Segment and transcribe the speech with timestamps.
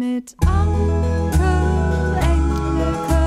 [0.00, 1.52] mit Anke,
[2.22, 3.22] Engelke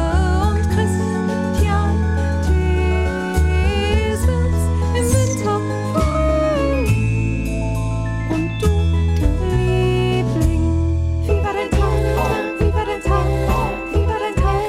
[0.50, 1.94] und Christian.
[3.78, 4.58] Theses
[4.98, 5.58] im Winter
[8.34, 8.72] Und du,
[9.54, 10.66] Liebling,
[11.22, 12.02] wie war dein Tag?
[12.60, 13.28] Wie war dein Tag?
[13.92, 14.64] Wie war dein Tag,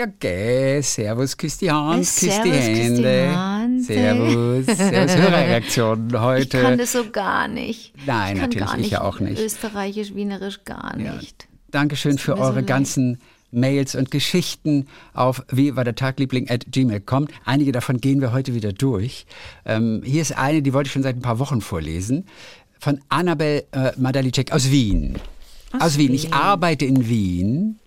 [0.00, 2.50] Ja, gell, servus, küss die Hand, Äh, küss die
[3.94, 4.66] servus.
[4.66, 6.60] Servus, servus, Hörerreaktionen Ich heute.
[6.62, 7.92] kann das so gar nicht.
[8.06, 9.40] Nein, ich natürlich, ich nicht ja auch nicht.
[9.42, 11.14] Österreichisch, Wienerisch gar Ja.
[11.14, 11.48] nicht.
[11.70, 12.66] Dankeschön tut für so eure leid.
[12.66, 13.18] ganzen
[13.50, 17.28] Mails und Geschichten auf wie war der Tagliebling at gmail.com.
[17.44, 19.24] Einige davon gehen wir heute wieder durch.
[19.64, 22.26] Ähm, hier ist eine, die wollte ich schon seit ein paar Wochen vorlesen,
[22.78, 25.16] von Annabel äh, Madalicek aus Wien.
[25.78, 26.14] Aus, Wien.
[26.14, 27.78] Ich arbeite in Wien.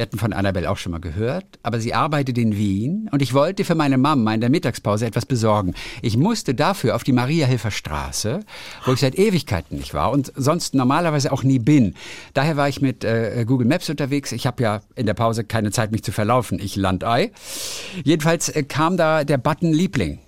[0.00, 3.34] Wir hatten von Annabel auch schon mal gehört, aber sie arbeitet in Wien und ich
[3.34, 5.74] wollte für meine Mama in der Mittagspause etwas besorgen.
[6.00, 8.40] Ich musste dafür auf die Maria-Hilfer Straße,
[8.86, 11.96] wo ich seit Ewigkeiten nicht war und sonst normalerweise auch nie bin.
[12.32, 14.32] Daher war ich mit äh, Google Maps unterwegs.
[14.32, 16.58] Ich habe ja in der Pause keine Zeit, mich zu verlaufen.
[16.62, 17.30] Ich Landei.
[18.02, 20.18] Jedenfalls äh, kam da der Button Liebling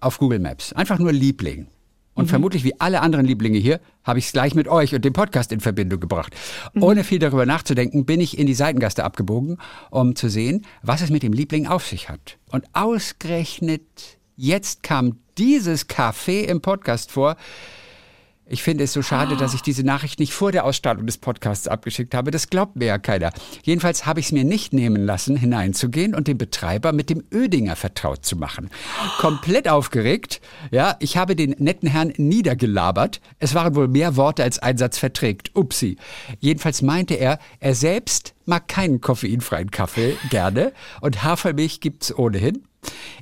[0.00, 0.72] auf Google Maps.
[0.72, 1.68] Einfach nur Liebling.
[2.14, 5.12] Und vermutlich wie alle anderen Lieblinge hier habe ich es gleich mit euch und dem
[5.12, 6.34] Podcast in Verbindung gebracht.
[6.78, 9.58] Ohne viel darüber nachzudenken, bin ich in die Seitengaste abgebogen,
[9.90, 12.38] um zu sehen, was es mit dem Liebling auf sich hat.
[12.50, 17.36] Und ausgerechnet jetzt kam dieses Café im Podcast vor.
[18.52, 21.68] Ich finde es so schade, dass ich diese Nachricht nicht vor der Ausstrahlung des Podcasts
[21.68, 22.32] abgeschickt habe.
[22.32, 23.30] Das glaubt mir ja keiner.
[23.62, 27.76] Jedenfalls habe ich es mir nicht nehmen lassen, hineinzugehen und den Betreiber mit dem Ödinger
[27.76, 28.68] vertraut zu machen.
[29.18, 30.40] Komplett aufgeregt.
[30.72, 33.20] Ja, ich habe den netten Herrn niedergelabert.
[33.38, 35.54] Es waren wohl mehr Worte als ein Satz verträgt.
[35.54, 35.96] Upsi.
[36.40, 42.64] Jedenfalls meinte er, er selbst mag keinen koffeinfreien Kaffee gerne und Hafermilch gibt's ohnehin.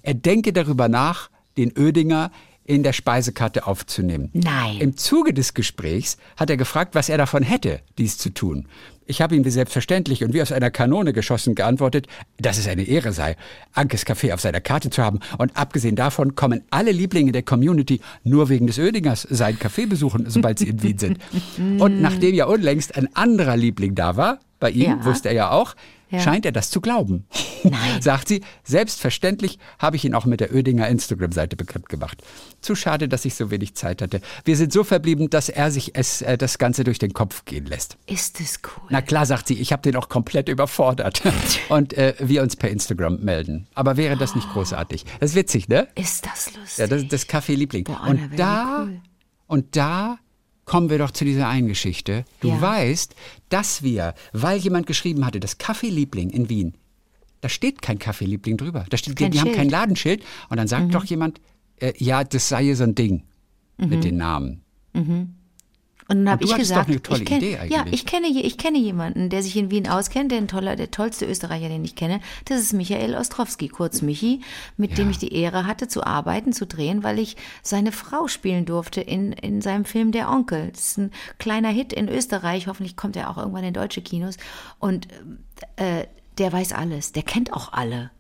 [0.01, 2.31] Er denke darüber nach, den Ödinger
[2.69, 4.29] in der Speisekarte aufzunehmen.
[4.35, 4.77] Nein.
[4.79, 8.69] Im Zuge des Gesprächs hat er gefragt, was er davon hätte, dies zu tun.
[9.07, 12.83] Ich habe ihm wie selbstverständlich und wie aus einer Kanone geschossen geantwortet, dass es eine
[12.83, 13.37] Ehre sei,
[13.73, 15.21] Ankes Café auf seiner Karte zu haben.
[15.39, 20.29] Und abgesehen davon kommen alle Lieblinge der Community nur wegen des Ödingers sein Café besuchen,
[20.29, 21.19] sobald sie in Wien sind.
[21.81, 25.05] Und nachdem ja unlängst ein anderer Liebling da war, bei ihm Ja.
[25.07, 25.75] wusste er ja auch,
[26.11, 26.21] Ja.
[26.21, 27.27] scheint er das zu glauben.
[27.65, 28.01] Nein.
[28.01, 32.23] Sagt sie, selbstverständlich habe ich ihn auch mit der Ödinger Instagram-Seite bekannt gemacht.
[32.61, 34.21] Zu schade, dass ich so wenig Zeit hatte.
[34.45, 37.67] Wir sind so verblieben, dass er sich es, äh, das Ganze durch den Kopf gehen
[37.67, 37.97] lässt.
[38.07, 38.87] Ist es cool.
[38.91, 41.23] Na klar, sagt sie, ich habe den auch komplett überfordert.
[41.69, 43.67] Und äh, wir uns per Instagram melden.
[43.75, 45.05] Aber wäre das nicht großartig?
[45.21, 45.89] Das ist witzig, ne?
[45.95, 46.79] Ist das lustig?
[46.79, 47.85] Ja, das ist das Café Liebling.
[47.85, 49.01] Boah, Anna, und da, cool.
[49.47, 50.19] und da
[50.69, 52.25] kommen wir doch zu dieser einen Geschichte.
[52.41, 52.61] Du Ja.
[52.61, 53.15] weißt,
[53.49, 56.75] dass wir, weil jemand geschrieben hatte, das Café Liebling in Wien,
[57.41, 58.85] da steht kein Café Liebling drüber.
[58.91, 59.57] Da steht, die, Kein die haben Schild.
[59.57, 59.61] Mhm.
[59.61, 60.23] kein Ladenschild.
[60.51, 61.41] Und dann sagt doch jemand,
[61.81, 63.23] äh, ja, das sei hier so ein Ding
[63.79, 64.63] mit den Namen.
[66.11, 69.43] Und dann habe ich gesagt, ich kenn, Idee ja, ich kenne, ich kenne jemanden, der
[69.43, 72.21] sich in Wien auskennt, der, ein toller, der tollste Österreicher, den ich kenne.
[72.47, 74.41] Das ist Michael Ostrowski, kurz Michi,
[74.79, 75.11] mit dem Ja.
[75.11, 79.33] ich die Ehre hatte, zu arbeiten, zu drehen, weil ich seine Frau spielen durfte in,
[79.33, 80.71] in seinem Film Der Onkel.
[80.71, 82.69] Das ist ein kleiner Hit in Österreich.
[82.69, 84.39] Hoffentlich kommt er auch irgendwann in deutsche Kinos.
[84.79, 85.09] Und
[85.77, 86.07] äh,
[86.39, 87.13] der weiß alles.
[87.13, 88.11] Der kennt auch alle.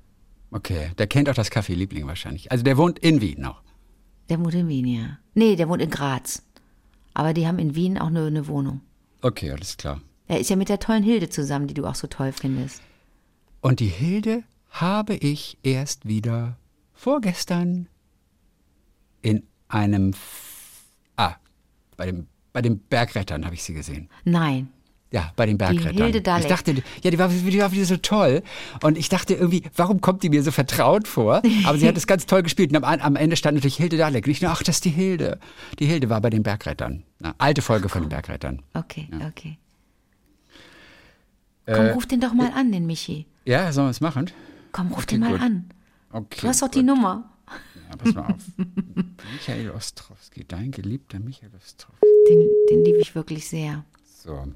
[0.50, 2.52] Okay, der kennt auch das Café Liebling wahrscheinlich.
[2.52, 3.62] Also der wohnt in Wien noch.
[4.28, 5.18] Der wohnt in Wien, ja.
[5.34, 6.42] Nee, der wohnt in Graz.
[7.18, 8.80] Aber die haben in Wien auch eine, eine Wohnung.
[9.22, 10.00] Okay, alles klar.
[10.28, 12.80] Er ist ja mit der tollen Hilde zusammen, die du auch so toll findest.
[13.60, 16.58] Und die Hilde habe ich erst wieder
[16.92, 17.88] vorgestern
[19.20, 20.84] in einem, F
[21.16, 21.34] ah,
[21.96, 24.08] bei dem, bei den Bergrettern habe ich sie gesehen.
[24.24, 24.68] Nein.
[25.10, 25.96] Ja, bei den Bergrettern.
[25.96, 26.48] Hilde ich Dalek.
[26.48, 28.42] dachte, ja, die war, die war wieder so toll.
[28.82, 31.40] Und ich dachte irgendwie, warum kommt die mir so vertraut vor?
[31.64, 32.70] Aber sie hat es ganz toll gespielt.
[32.70, 34.26] Und am, am Ende stand natürlich Hilde Dalek.
[34.26, 35.38] Und ich nur, ach, das ist die Hilde.
[35.78, 37.04] Die Hilde war bei den Bergrettern.
[37.20, 38.60] Na, alte Folge von den Bergrettern.
[38.74, 39.56] Okay, okay.
[41.66, 43.26] Komm, ruf den doch mal an, den Michi.
[43.44, 44.30] Ja, sollen wir es machen?
[44.72, 45.40] Komm, ruf Okay, den mal gut.
[45.40, 45.70] an.
[46.12, 46.38] Okay.
[46.42, 46.82] Du hast doch die.
[46.82, 47.30] Nummer.
[47.90, 48.36] Ja, pass mal auf.
[49.32, 52.06] Michael Ostrowski, dein geliebter Michael Ostrowski.
[52.28, 53.84] Den, den liebe ich wirklich sehr.
[54.22, 54.46] So.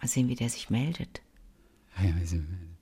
[0.00, 1.20] Mal sehen, wie der sich meldet.
[1.96, 2.76] Ah ja, sind-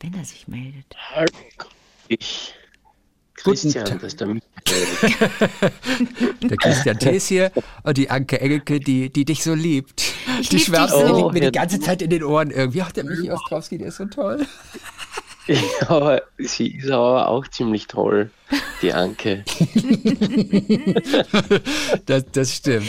[0.00, 0.86] Wenn er sich meldet.
[1.10, 1.28] Hallo,
[2.08, 2.54] ich.
[3.34, 4.42] Christian, das ist der Michael.
[6.42, 7.50] Der Christian Thees hier
[7.82, 10.00] und die Anke Engelke, die, die dich so liebt.
[10.40, 11.06] Ich die lieb schwärmt so.
[11.06, 11.50] die liegt mir die Ja.
[11.50, 12.82] ganze Zeit in den Ohren irgendwie.
[12.82, 14.46] Ach, der Michi Ostrowski, der ist so toll.
[15.80, 18.30] ja, sie ist aber auch ziemlich toll,
[18.80, 19.44] die Anke.
[22.06, 22.88] Das, das stimmt.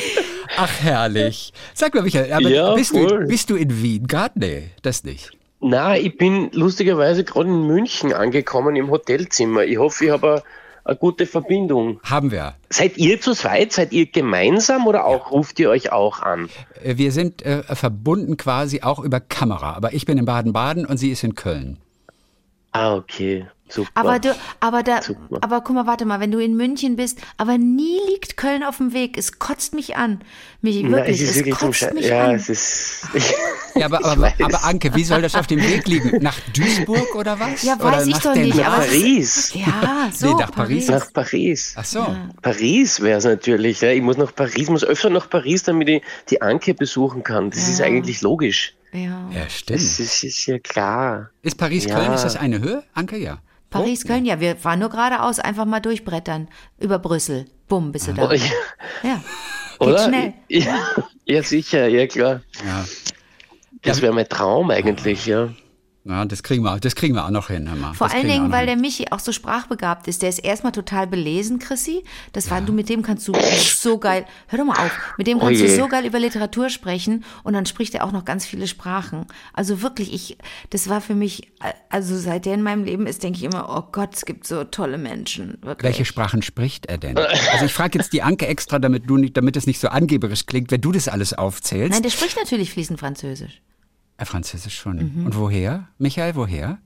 [0.57, 1.53] Ach, herrlich.
[1.73, 3.25] Sag mal, Michael, aber Ja, bist, du, voll.
[3.25, 4.39] bist du in Wien gerade?
[4.39, 5.31] Nee, das nicht.
[5.59, 9.63] Na, ich bin lustigerweise gerade in München angekommen im Hotelzimmer.
[9.63, 10.43] Ich hoffe, ich habe
[10.83, 11.99] eine, gute Verbindung.
[12.03, 12.55] Haben wir.
[12.69, 13.71] Seid ihr zu zweit?
[13.71, 16.49] Seid ihr gemeinsam oder auch ruft ihr euch auch an?
[16.83, 19.73] Wir sind äh, verbunden quasi auch über Kamera.
[19.73, 21.77] Aber ich bin in Baden-Baden und sie ist in Köln.
[22.73, 23.47] Ah, okay.
[23.69, 23.89] Super.
[23.95, 25.39] Aber du, aber da, Super.
[25.41, 28.77] aber guck mal, warte mal, wenn du in München bist, aber nie liegt Köln auf
[28.77, 29.17] dem Weg.
[29.17, 30.21] Es kotzt mich an.
[30.61, 32.35] Mich Na, wirklich, es ist wirklich kotzt mich Ja, an.
[32.35, 33.07] es ist.
[33.75, 36.21] Ja, aber, Ich aber, aber Anke, wie soll das auf dem Weg liegen?
[36.21, 37.63] Nach Duisburg oder was?
[37.63, 39.53] Ja, oder weiß ich doch nicht, Nach es ist- Paris.
[39.55, 40.27] Ja, so.
[40.27, 40.87] Nee, nach Paris.
[40.89, 41.73] Nach Paris.
[41.75, 42.15] Ach so.
[42.43, 43.81] Paris wäre es natürlich.
[43.81, 43.89] Ja.
[43.89, 47.49] Ich muss nach Paris, muss öfter nach Paris, damit ich die Anke besuchen kann.
[47.49, 47.85] Das ist Ja.
[47.87, 48.75] eigentlich logisch.
[48.93, 49.29] Ja.
[49.31, 49.79] Ja, Das stimmt.
[49.79, 51.29] ist, ist ja klar.
[51.41, 52.13] Ist Paris-Köln, Ja.
[52.15, 52.83] ist das eine Höhe?
[52.93, 53.39] Anke, ja.
[53.69, 56.47] Paris, Köln, ja, wir fahren nur geradeaus, einfach mal durchbrettern.
[56.79, 57.45] Über Brüssel.
[57.67, 58.29] Bumm, bist du da.
[58.29, 58.45] Oh, ja.
[59.01, 59.23] Ja.
[59.79, 60.05] Geht Oder?
[60.07, 60.33] schnell.
[60.47, 60.77] Ja,
[61.25, 62.41] ja, sicher, ja klar.
[62.65, 62.85] Ja.
[63.81, 65.49] Das wäre mein Traum eigentlich, ja.
[66.05, 67.93] Ja, das kriegen wir, das kriegen wir auch noch hin, hör mal.
[67.93, 68.67] Vor das allen Dingen, weil hin.
[68.67, 70.21] der Michi auch so sprachbegabt ist.
[70.21, 72.03] Der ist erstmal total belesen, Chrissy.
[72.33, 75.37] Das war, du mit dem kannst du so geil, hör doch mal auf, mit dem
[75.37, 75.75] Oh kannst du je.
[75.77, 79.27] so geil über Literatur sprechen und dann spricht er auch noch ganz viele Sprachen.
[79.53, 80.37] Also wirklich, ich,
[80.71, 81.51] das war für mich,
[81.89, 84.65] also seit der in meinem Leben ist, denke ich immer, oh Gott, es gibt so
[84.65, 85.57] tolle Menschen.
[85.61, 85.83] Wirklich.
[85.83, 87.17] Welche Sprachen spricht er denn?
[87.17, 90.47] Also ich frage jetzt die Anke extra, damit du nicht, damit es nicht so angeberisch
[90.47, 91.93] klingt, wenn du das alles aufzählst.
[91.93, 93.61] Nein, der spricht natürlich fließend Französisch.
[94.19, 94.97] Französisch schon.
[94.97, 95.25] Mhm.
[95.25, 95.87] Und woher?
[95.97, 96.79] Michael, woher?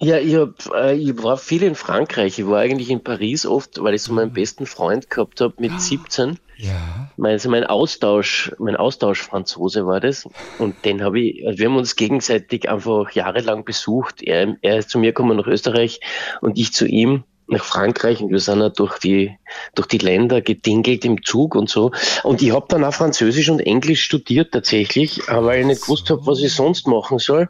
[0.00, 2.38] Ja, ich, hab, äh, ich war viel in Frankreich.
[2.38, 5.80] Ich war eigentlich in Paris oft, weil ich so meinen besten Freund gehabt habe mit
[5.80, 6.38] 17.
[6.56, 7.10] Ja.
[7.16, 10.28] Mein, also mein Austausch, mein Austauschfranzose war das.
[10.58, 14.22] Und den habe ich, also wir haben uns gegenseitig einfach jahrelang besucht.
[14.22, 16.00] Er, er ist zu mir gekommen nach Österreich
[16.40, 19.36] und ich zu ihm nach Frankreich und wir sind ja durch die,
[19.74, 21.92] durch die Länder gedingelt im Zug und so.
[22.22, 26.26] Und ich habe dann auch Französisch und Englisch studiert tatsächlich, weil ich nicht gewusst habe,
[26.26, 27.48] was ich sonst machen soll.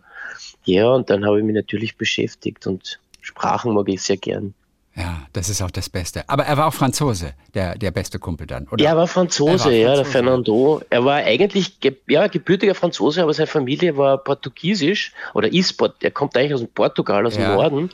[0.64, 4.54] Ja, und dann habe ich mich natürlich beschäftigt und Sprachen mag ich sehr gern.
[4.96, 6.22] Ja, das ist auch das Beste.
[6.28, 8.82] Aber er war auch Franzose, der, der beste Kumpel dann, oder?
[8.82, 10.12] Ja, er war Franzose, Er war ja, der Franzose.
[10.12, 10.82] Fernando.
[10.88, 16.10] Er war eigentlich ge ja, gebürtiger Franzose, aber seine Familie war portugiesisch oder ist, er
[16.12, 17.56] kommt eigentlich aus dem Portugal, aus dem Ja.
[17.56, 17.90] Norden.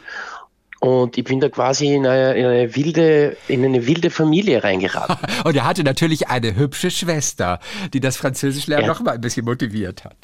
[0.80, 5.16] Und ich bin da quasi in eine, in eine wilde, in eine wilde Familie reingeraten.
[5.44, 7.60] Und er hatte natürlich eine hübsche Schwester,
[7.92, 8.92] die das Französischlernen Ja.
[8.92, 10.16] noch mal ein bisschen motiviert hat.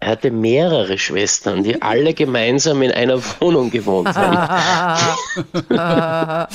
[0.00, 5.16] Er hatte mehrere Schwestern, die alle gemeinsam in einer Wohnung gewohnt haben.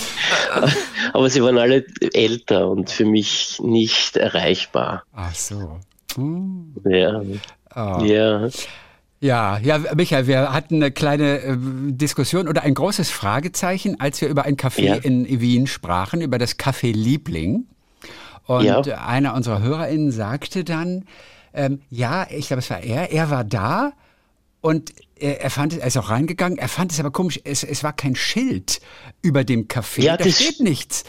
[1.13, 5.03] aber sie waren alle älter und für mich nicht erreichbar.
[5.13, 5.79] Ach so.
[6.15, 6.75] Hm.
[6.85, 7.21] Ja.
[7.75, 8.03] Oh.
[8.03, 8.47] Ja.
[9.21, 14.30] Ja, ja, Michael, wir hatten eine kleine äh, Diskussion oder ein großes Fragezeichen, als wir
[14.30, 14.95] über ein Café Ja.
[14.95, 17.66] in Wien sprachen, über das Café Liebling.
[18.45, 18.80] Und Ja.
[19.06, 21.04] einer unserer HörerInnen sagte dann,
[21.54, 23.92] ähm, ja, ich glaube, es war er, er war da
[24.62, 27.63] und er, er fand es, er ist auch reingegangen, er fand es aber komisch, es,
[27.63, 28.80] es war kein Schild
[29.21, 31.04] über dem Café, Ja, da steht nichts.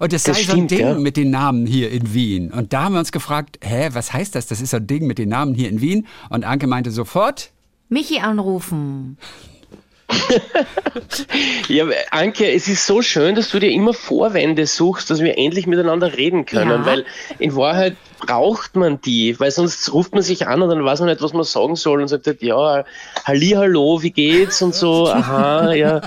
[0.00, 0.94] Und das, das sei so ein stimmt, Ding ja.
[0.98, 2.50] mit den Namen hier in Wien.
[2.52, 4.46] Und da haben wir uns gefragt, hä, was heißt das?
[4.48, 6.06] Das ist so ein Ding mit den Namen hier in Wien.
[6.28, 7.52] Und Anke meinte sofort,
[7.88, 9.18] Michi anrufen.
[11.68, 15.66] Ja, Anke, es ist so schön, dass du dir immer Vorwände suchst, dass wir endlich
[15.66, 16.86] miteinander reden können, Ja.
[16.86, 17.04] weil
[17.38, 21.08] in Wahrheit braucht man die, weil sonst ruft man sich an und dann weiß man
[21.08, 22.84] nicht, was man sagen soll und sagt halt, ja,
[23.24, 26.00] halli, hallo, wie geht's und so, aha, ja,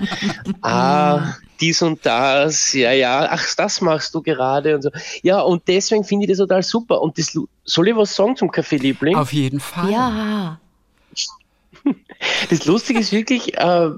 [0.62, 4.90] ah, dies und das, ja, ja, ach, das machst du gerade und so.
[5.24, 7.02] Ja, und deswegen finde ich das total super.
[7.02, 9.16] Und das, soll ich was sagen zum Kaffee-Liebling?
[9.16, 9.92] auf jeden Fall.
[9.92, 10.60] Ja.
[12.50, 13.90] Das Lustige ist wirklich, äh,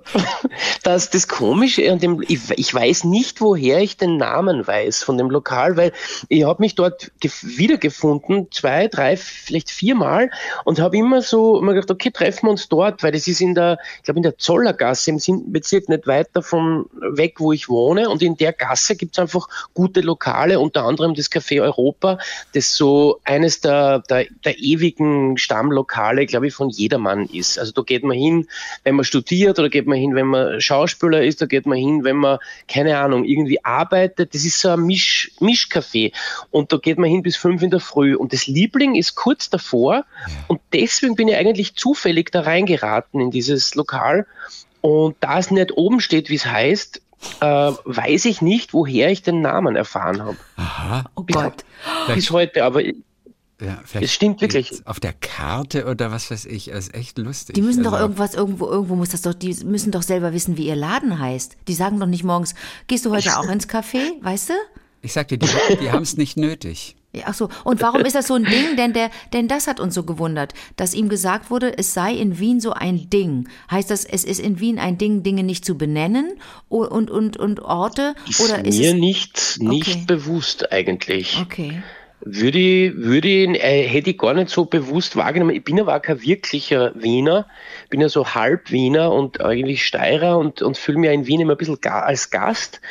[0.83, 5.17] dass das Komische an dem, ich, ich weiß nicht, woher ich den Namen weiß von
[5.17, 5.93] dem Lokal, weil
[6.27, 10.31] ich habe mich dort gef- wiedergefunden, zwei, drei, vielleicht viermal
[10.65, 13.55] und habe immer so immer gedacht, okay, treffen wir uns dort, weil das ist in
[13.55, 18.09] der, ich glaube in der Zollergasse im Siebenbezirk nicht weit davon weg, wo ich wohne
[18.09, 22.17] und in der Gasse gibt es einfach gute Lokale, unter anderem das Café Europa,
[22.53, 27.57] das so eines der, der, der ewigen Stammlokale, glaube ich, von jedermann ist.
[27.59, 28.47] Also da geht man hin,
[28.83, 32.03] wenn man studiert oder geht man hin, wenn man Schauspieler ist, da geht man hin,
[32.03, 34.33] wenn man, keine Ahnung, irgendwie arbeitet.
[34.33, 36.11] Das ist so ein Misch, Mischcafé
[36.51, 39.49] und da geht man hin bis fünf in der Früh und das Liebling ist kurz
[39.49, 40.05] davor
[40.47, 44.25] und deswegen bin ich eigentlich zufällig da reingeraten in dieses Lokal
[44.81, 47.01] und da es nicht oben steht, wie es heißt,
[47.41, 50.37] äh, weiß ich nicht, woher ich den Namen erfahren habe.
[50.55, 51.03] Aha.
[51.15, 51.65] Oh Bis, Gott.
[52.13, 52.81] bis heute, aber
[53.61, 54.71] Ja, vielleicht Es stimmt wirklich.
[54.85, 57.55] Auf der Karte oder was weiß ich, das ist echt lustig.
[57.55, 60.55] Die müssen doch Also, irgendwas, irgendwo, irgendwo muss das doch, die müssen doch selber wissen,
[60.57, 61.57] wie ihr Laden heißt.
[61.67, 62.55] Die sagen doch nicht morgens,
[62.87, 64.53] gehst du heute auch ins Café, weißt du?
[65.01, 65.47] Ich sag dir, die,
[65.81, 66.95] die haben es nicht nötig.
[67.11, 68.75] Ja, Ach so, und warum ist das so ein Ding?
[68.77, 72.37] Denn, der, denn das hat uns so gewundert, dass ihm gesagt wurde, es sei in
[72.37, 73.49] Wien so ein Ding.
[73.71, 76.33] Heißt das, es ist in Wien ein Ding, Dinge nicht zu benennen
[76.67, 78.13] und, und, und, und Orte?
[78.29, 78.95] Ist oder ist mir es.
[78.99, 80.03] nicht, nicht Okay.
[80.05, 81.39] bewusst eigentlich.
[81.41, 81.81] Okay.
[82.21, 85.55] Würde ich, würde ich, äh, hätte ich gar nicht so bewusst wahrgenommen.
[85.55, 87.45] Ich bin aber auch kein wirklicher Wiener,
[87.89, 91.53] bin ja so halb Wiener und eigentlich Steirer und, und fühle mich in Wien immer
[91.53, 92.81] ein bisschen ga als Gast.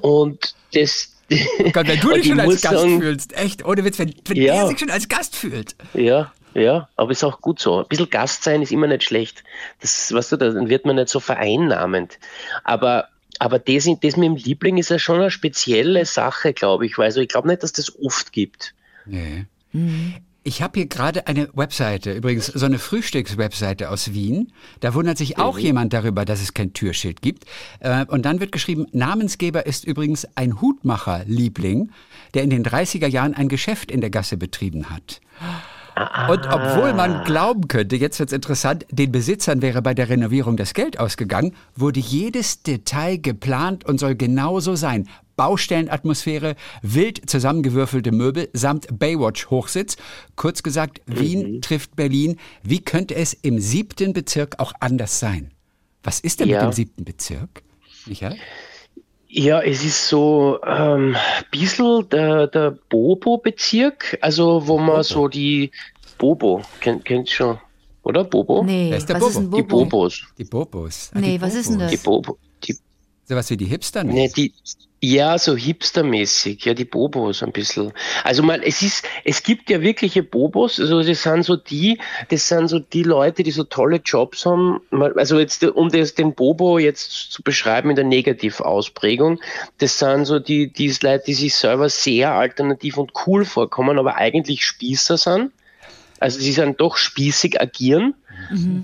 [0.00, 1.16] Und das,
[1.72, 4.36] Gott, wenn du dich ich schon als Gast sagen, fühlst, echt, ohne Witz, wenn, wenn
[4.36, 4.54] Ja.
[4.54, 5.74] der sich schon als Gast fühlt.
[5.94, 7.80] Ja, ja, aber ist auch gut so.
[7.80, 9.42] Ein bisschen Gast sein ist immer nicht schlecht.
[9.80, 12.18] Das, weißt du, dann wird man nicht so vereinnahmend.
[12.64, 13.08] Aber,
[13.40, 16.96] aber das, das mit dem Liebling ist ja schon eine spezielle Sache, glaube ich.
[16.96, 18.72] Weil Also ich glaube nicht, dass das oft gibt.
[19.06, 19.46] Nee.
[20.42, 24.52] Ich habe hier gerade eine Webseite, übrigens so eine Frühstückswebseite aus Wien.
[24.78, 27.46] Da wundert sich auch jemand darüber, dass es kein Türschild gibt.
[27.80, 31.90] Äh, Und dann wird geschrieben, Namensgeber ist übrigens ein Hutmacher-Liebling,
[32.34, 35.20] der in den 30er Jahren ein Geschäft in der Gasse betrieben hat.
[36.28, 40.74] Und obwohl man glauben könnte, jetzt wird's interessant, den Besitzern wäre bei der Renovierung das
[40.74, 45.08] Geld ausgegangen, wurde jedes Detail geplant und soll genauso sein.
[45.36, 49.96] Baustellenatmosphäre, wild zusammengewürfelte Möbel samt Baywatch-Hochsitz.
[50.34, 52.36] Kurz gesagt, Wien trifft Berlin.
[52.62, 55.52] Wie könnte es im siebten Bezirk auch anders sein?
[56.02, 56.62] Was ist denn mit Ja.
[56.66, 57.62] dem siebten Bezirk?
[58.06, 58.36] Michael?
[59.28, 65.70] Ja, es ist so ähm, ein bisschen der, der Bobo-Bezirk, also wo man so die
[66.16, 67.58] Bobo, kennt, kennt schon,
[68.04, 68.24] oder?
[68.24, 68.62] Bobo?
[68.64, 69.56] Nee, Wer ist der was ist ein Bobo?
[69.56, 69.84] Die Bobo?
[69.84, 70.22] Bobos.
[70.38, 71.10] Die Bobos.
[71.12, 71.90] Ah, Nee, die was ist denn das?
[71.90, 72.38] Die Bobo.
[72.64, 72.76] Die,
[73.24, 74.04] Sowas wie die Hipster?
[74.04, 74.54] ne, die,
[75.00, 77.92] ja, so hipstermäßig, ja, die Bobos ein bisschen.
[78.24, 81.98] Also mal, es ist, es gibt ja wirkliche Bobos, also das sind so die,
[82.30, 84.80] das sind so die Leute, die so tolle Jobs haben.
[85.16, 89.38] Also jetzt, um das, den Bobo jetzt zu beschreiben in der Negativausprägung,
[89.78, 94.16] das sind so die, die Leute, die sich selber sehr alternativ und cool vorkommen, aber
[94.16, 95.52] eigentlich Spießer sind.
[96.18, 98.14] Also sie sind doch spießig agieren.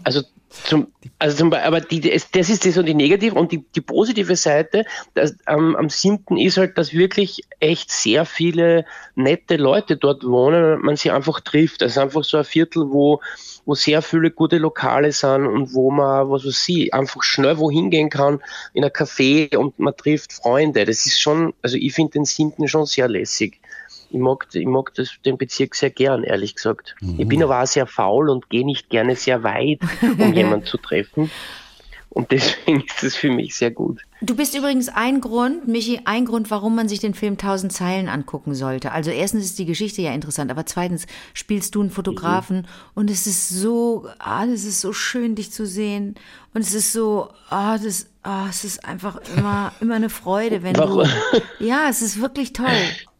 [0.05, 0.23] Also
[0.65, 3.65] zum, also zum Beispiel, aber die, das, das ist das und die negative und die,
[3.75, 6.37] die positive Seite das, am, am 7.
[6.37, 11.83] ist halt, dass wirklich echt sehr viele nette Leute dort wohnen man sie einfach trifft.
[11.83, 13.21] Das ist einfach so ein Viertel, wo,
[13.65, 17.91] wo sehr viele gute Lokale sind und wo man, was weiß ich, einfach schnell wohin
[17.91, 18.41] gehen kann
[18.75, 20.85] in ein Café und man trifft Freunde.
[20.85, 22.69] Das ist schon, also ich finde den 7.
[22.69, 23.62] schon sehr lässig.
[24.13, 26.95] Ich mag, ich mag das, den Bezirk sehr gern, ehrlich gesagt.
[27.17, 30.77] Ich bin aber auch sehr faul und gehe nicht gerne sehr weit, um jemanden zu
[30.77, 31.31] treffen.
[32.15, 34.03] Und deswegen ist das für mich sehr gut.
[34.21, 38.11] Du bist übrigens ein Grund, Michi, ein Grund, warum man sich den Film Tausend Zeilen
[38.11, 38.93] angucken sollte.
[38.93, 43.27] Also erstens ist die Geschichte ja interessant, aber zweitens spielst du einen Fotografen und es
[43.27, 46.17] ist so, ah, es ist so schön, dich zu sehen.
[46.53, 50.77] Und es ist so, ah, das, ah, es ist einfach immer, immer eine Freude, wenn
[50.77, 51.05] Warum?
[51.05, 51.65] du.
[51.65, 52.67] Ja, es ist wirklich toll.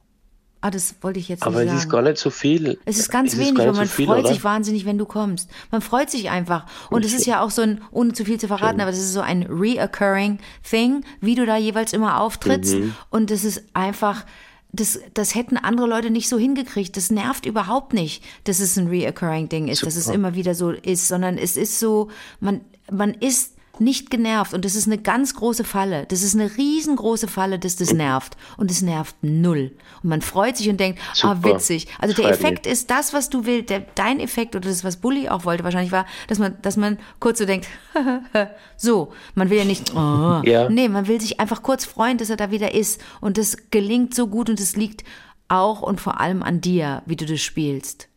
[0.65, 1.79] Ah, das wollte ich jetzt Aber nicht es sagen.
[1.81, 2.79] ist gar nicht so viel.
[2.85, 4.29] Es ist ganz Es wenig, aber nicht man so viel, freut oder?
[4.29, 5.51] sich wahnsinnig, wenn du kommst.
[5.73, 6.67] Man freut sich einfach.
[6.89, 9.13] Und es ist ja auch so ein, ohne zu viel zu verraten, aber es ist
[9.13, 12.75] so ein reoccurring Thing, wie du da jeweils immer auftrittst.
[12.77, 12.95] Mhm.
[13.11, 14.25] Und es ist einfach,
[14.71, 16.97] das, das hätten andere Leute nicht so hingekriegt.
[16.97, 20.71] Das nervt überhaupt nicht, dass es ein reoccurring Ding ist, dass es immer wieder so
[20.71, 25.35] ist, sondern es ist so, man, man ist nicht genervt und das ist eine ganz
[25.35, 26.07] große Falle.
[26.07, 29.73] Das ist eine riesengroße Falle, dass das nervt und es nervt null.
[30.03, 31.45] Und man freut sich und denkt, ah, Super.
[31.45, 31.89] witzig.
[31.99, 32.31] Also der.
[32.31, 33.71] Effekt ist das, was du willst.
[33.71, 36.99] Der, dein Effekt oder das, was Bully auch wollte, wahrscheinlich war, dass man, dass man
[37.21, 37.67] kurz so denkt,
[38.77, 40.43] so, man will ja nicht, oh.
[40.45, 40.69] Ja.
[40.69, 43.01] nee, man will sich einfach kurz freuen, dass er da wieder ist.
[43.21, 45.05] Und das gelingt so gut und es liegt
[45.49, 48.09] auch und vor allem an dir, wie du das spielst.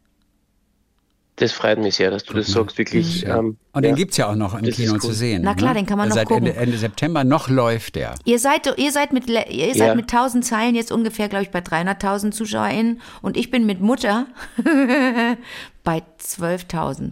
[1.38, 3.22] Das freut mich sehr, dass du das sagst, wirklich.
[3.24, 3.39] Ja.
[3.39, 3.89] Ähm, Und ja.
[3.92, 5.01] den gibt's ja auch noch im Kino cool.
[5.01, 5.42] zu sehen.
[5.44, 5.80] Na klar, ne?
[5.82, 6.46] den kann man noch Seit gucken.
[6.48, 8.15] Ende, Ende September noch läuft der.
[8.24, 9.96] Ihr seid, ihr seid mit, ihr seid Ja.
[9.96, 14.27] mit 1000 Zeilen jetzt ungefähr, glaube ich, bei 300.000 ZuschauerInnen und ich bin mit Mutter
[15.84, 17.12] bei 12.000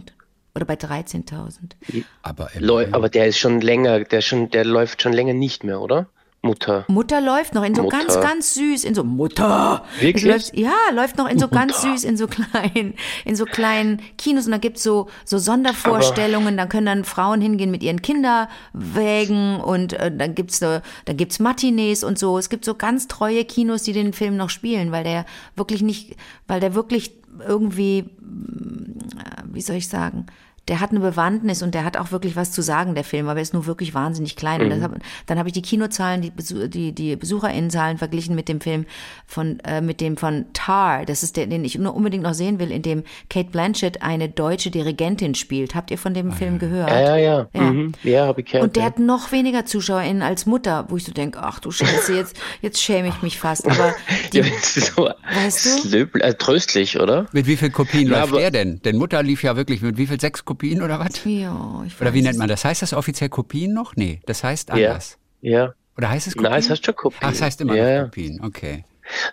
[0.54, 2.04] oder bei 13.000.
[2.22, 2.50] Aber
[2.92, 6.06] aber der ist schon länger, der schon, der läuft schon länger nicht mehr, oder?
[6.44, 6.84] Mutter.
[6.88, 7.98] Mutter läuft noch in so Mutter.
[7.98, 9.84] ganz, ganz süß, in so Mutter.
[10.00, 10.24] Wirklich?
[10.24, 14.00] Es läuft, ja, läuft noch in so ganz süß, in so kleinen, in so kleinen
[14.18, 19.60] Kinos und da gibt's so, so Sondervorstellungen, da können dann Frauen hingehen mit ihren Kinderwägen
[19.60, 22.38] und äh, dann gibt's so, dann gibt's Matinees und so.
[22.38, 25.24] Es gibt so ganz treue Kinos, die den Film noch spielen, weil der
[25.56, 27.12] wirklich nicht, weil der wirklich
[27.46, 30.26] irgendwie, mm, wie soll ich sagen,
[30.68, 33.38] der hat eine Bewandtnis und der hat auch wirklich was zu sagen, der Film, aber
[33.38, 34.62] er ist nur wirklich wahnsinnig klein.
[34.62, 34.92] Und das hab,
[35.26, 38.86] dann habe ich die Kinozahlen, die, Besu die, die BesucherInnenzahlen verglichen mit dem Film
[39.26, 41.04] von, äh, mit dem von Tar.
[41.04, 44.28] Das ist der, den ich nur unbedingt noch sehen will, in dem Kate Blanchett eine
[44.28, 45.74] deutsche Dirigentin spielt.
[45.74, 46.88] Habt ihr von dem Film gehört?
[46.88, 47.46] Ja, ja, ja.
[47.52, 47.60] Ja.
[47.60, 47.92] Mhm.
[48.02, 48.64] Ja, habe ich gehört.
[48.64, 48.88] Und der ja.
[48.88, 52.80] hat noch weniger ZuschauerInnen als Mutter, wo ich so denke, ach du Scheiße, jetzt, jetzt
[52.80, 53.66] schäme ich mich fast.
[53.66, 53.94] Aber
[54.32, 55.88] die, Ja, das ist so Weißt du?
[55.88, 57.26] slöb- äh, tröstlich, oder?
[57.32, 58.80] Mit wie viel Kopien Ja, läuft aber- der denn?
[58.82, 60.18] Denn Mutter lief ja wirklich mit wie viel?
[60.20, 61.24] Sechs Kopien oder was?
[61.24, 62.64] ja, ich Oder wie weiß nennt man das?
[62.64, 63.96] Heißt das offiziell Kopien noch?
[63.96, 64.74] Nee, das heißt Ja.
[64.74, 65.18] anders.
[65.40, 65.74] Ja.
[65.96, 66.50] Oder heißt es Kopien?
[66.50, 67.20] Nein, es heißt schon Kopien.
[67.22, 68.04] Ach, es heißt immer Ja, noch ja.
[68.04, 68.84] Kopien, okay.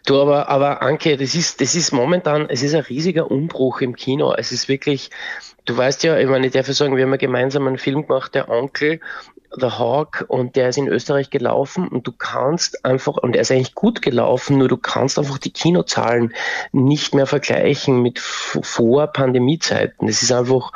[0.05, 3.95] Du, aber, aber Anke, das ist, das ist momentan, es ist ein riesiger Umbruch im
[3.95, 4.33] Kino.
[4.33, 5.09] Es ist wirklich,
[5.65, 8.05] du weißt ja, ich meine, ich darf ja sagen, wir haben ja gemeinsam einen Film
[8.05, 8.99] gemacht, der Onkel,
[9.53, 13.51] The Hawk, und der ist in Österreich gelaufen und du kannst einfach, und er ist
[13.51, 16.33] eigentlich gut gelaufen, nur du kannst einfach die Kinozahlen
[16.71, 20.07] nicht mehr vergleichen mit vor Pandemiezeiten.
[20.07, 20.71] Das ist einfach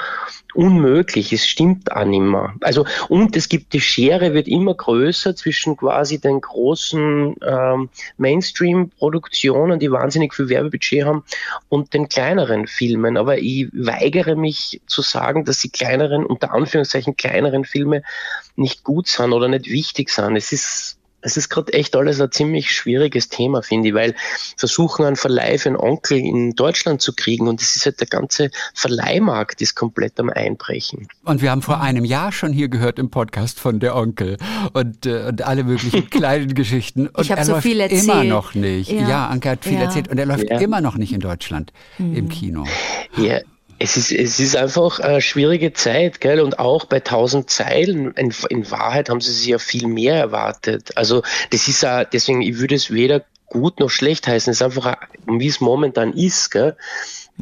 [0.55, 1.33] unmöglich.
[1.33, 2.53] Es stimmt auch nicht mehr.
[2.61, 9.79] Also, und es gibt die Schere wird immer größer zwischen quasi den großen ähm, Mainstream-Produktionen,
[9.79, 11.23] die wahnsinnig viel Werbebudget haben,
[11.69, 13.17] und den kleineren Filmen.
[13.17, 18.01] Aber ich weigere mich zu sagen, dass die kleineren, unter Anführungszeichen kleineren Filme
[18.55, 20.35] nicht gut sind oder nicht wichtig sind.
[20.35, 24.15] Es ist es ist gerade echt alles ein ziemlich schwieriges Thema, finde ich, weil
[24.57, 28.07] versuchen einen Verleih für einen Onkel in Deutschland zu kriegen und es ist halt der
[28.07, 31.07] ganze Verleihmarkt ist komplett am Einbrechen.
[31.23, 34.37] Und wir haben vor einem Jahr schon hier gehört im Podcast von der Onkel
[34.73, 37.07] und, äh, und alle möglichen kleinen Geschichten.
[37.07, 38.29] Und Ich hab er so läuft viel immer erzählt.
[38.29, 38.91] noch nicht.
[38.91, 39.09] Ja.
[39.09, 39.81] Ja, Anke hat viel Ja.
[39.81, 40.59] erzählt und er läuft Ja.
[40.59, 42.15] immer noch nicht in Deutschland Mhm.
[42.15, 42.65] im Kino.
[43.17, 43.39] Ja,
[43.79, 46.39] es ist, es ist einfach eine schwierige Zeit, gell?
[46.39, 50.95] Und auch bei 1000 Zeilen, in, in Wahrheit haben sie sich ja viel mehr erwartet.
[50.95, 54.51] Also, das ist ja, deswegen, ich würde es weder gut noch schlecht heißen.
[54.51, 54.85] Es ist einfach,
[55.27, 56.75] ein- wie es momentan ist, gell?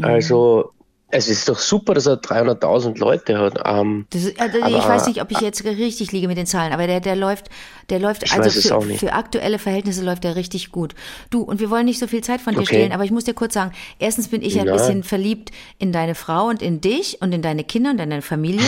[0.01, 0.71] Also,
[1.11, 3.59] es ist doch super, dass er 300.000 Leute hat.
[3.65, 6.87] Ähm, Das, also ich weiß nicht, ob ich jetzt richtig liege mit den Zahlen, aber
[6.87, 7.49] der, der läuft,
[7.89, 8.99] der läuft, Ich also weiß es für, auch nicht.
[8.99, 10.95] für aktuelle Verhältnisse läuft der richtig gut.
[11.29, 12.75] Du, und wir wollen nicht so viel Zeit von dir Okay.
[12.75, 14.75] stehlen, aber ich muss dir kurz sagen, erstens bin ich ein Nein.
[14.75, 18.21] bisschen verliebt in deine Frau und in dich und in deine Kinder und in deine
[18.21, 18.65] Familie.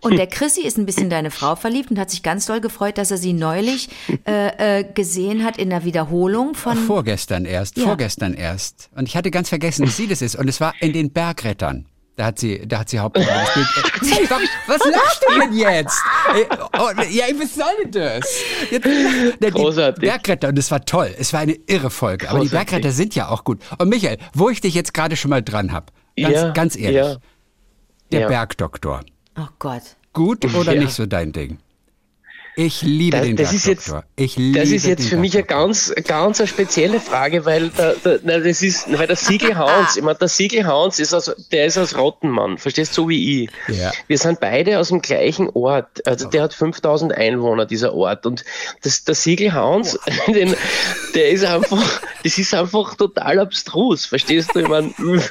[0.00, 2.60] Und der Chrissy ist ein bisschen in deine Frau verliebt und hat sich ganz doll
[2.60, 3.88] gefreut, dass er sie neulich
[4.26, 6.76] äh, äh, gesehen hat in der Wiederholung von.
[6.76, 7.84] Vorgestern erst, Ja.
[7.84, 8.90] vorgestern erst.
[8.94, 10.36] Und ich hatte ganz vergessen, dass sie das ist.
[10.36, 11.86] Und es war in den Bergrettern.
[12.18, 14.28] Da hat sie, da hat sie Hauptrolle gespielt.
[14.66, 15.96] Was lachst du denn jetzt?
[16.34, 16.46] Äh,
[16.76, 18.40] Oh, ja, was soll denn das?
[18.72, 20.00] Jetzt, der, die Großartig.
[20.02, 21.14] Bergretter, und es war toll.
[21.16, 22.28] Es war eine irre Folge.
[22.28, 22.70] Aber die Großartig.
[22.72, 23.60] Bergretter sind ja auch gut.
[23.78, 26.96] Und Michael, wo ich dich jetzt gerade schon mal dran hab, ganz, Ja, ganz ehrlich,
[26.96, 27.16] ja.
[28.10, 28.26] der Ja.
[28.26, 29.00] Oder
[29.38, 29.82] Oh Gott.
[30.12, 30.80] Gut oder Ja.
[30.80, 31.58] nicht so dein Ding?
[32.60, 33.94] Ich liebe Das, den das ist jetzt.
[34.16, 37.68] Ich liebe das ist jetzt den für mich eine ganz, ganz eine spezielle Frage, weil
[37.68, 41.14] der, der, nein, das ist, weil der Siegel Hans, ich meine, der Siegel Hans ist
[41.14, 43.50] aus, der ist aus Rottenmann, verstehst du, so wie ich.
[43.68, 43.92] Ja.
[44.08, 48.44] Wir sind beide aus dem gleichen Ort, also der hat 5000 Einwohner, dieser Ort, und
[48.82, 50.56] das, der Siegel Hans, den,
[51.14, 54.92] der ist einfach, das ist einfach total abstrus, verstehst du, ich meine,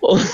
[0.00, 0.26] und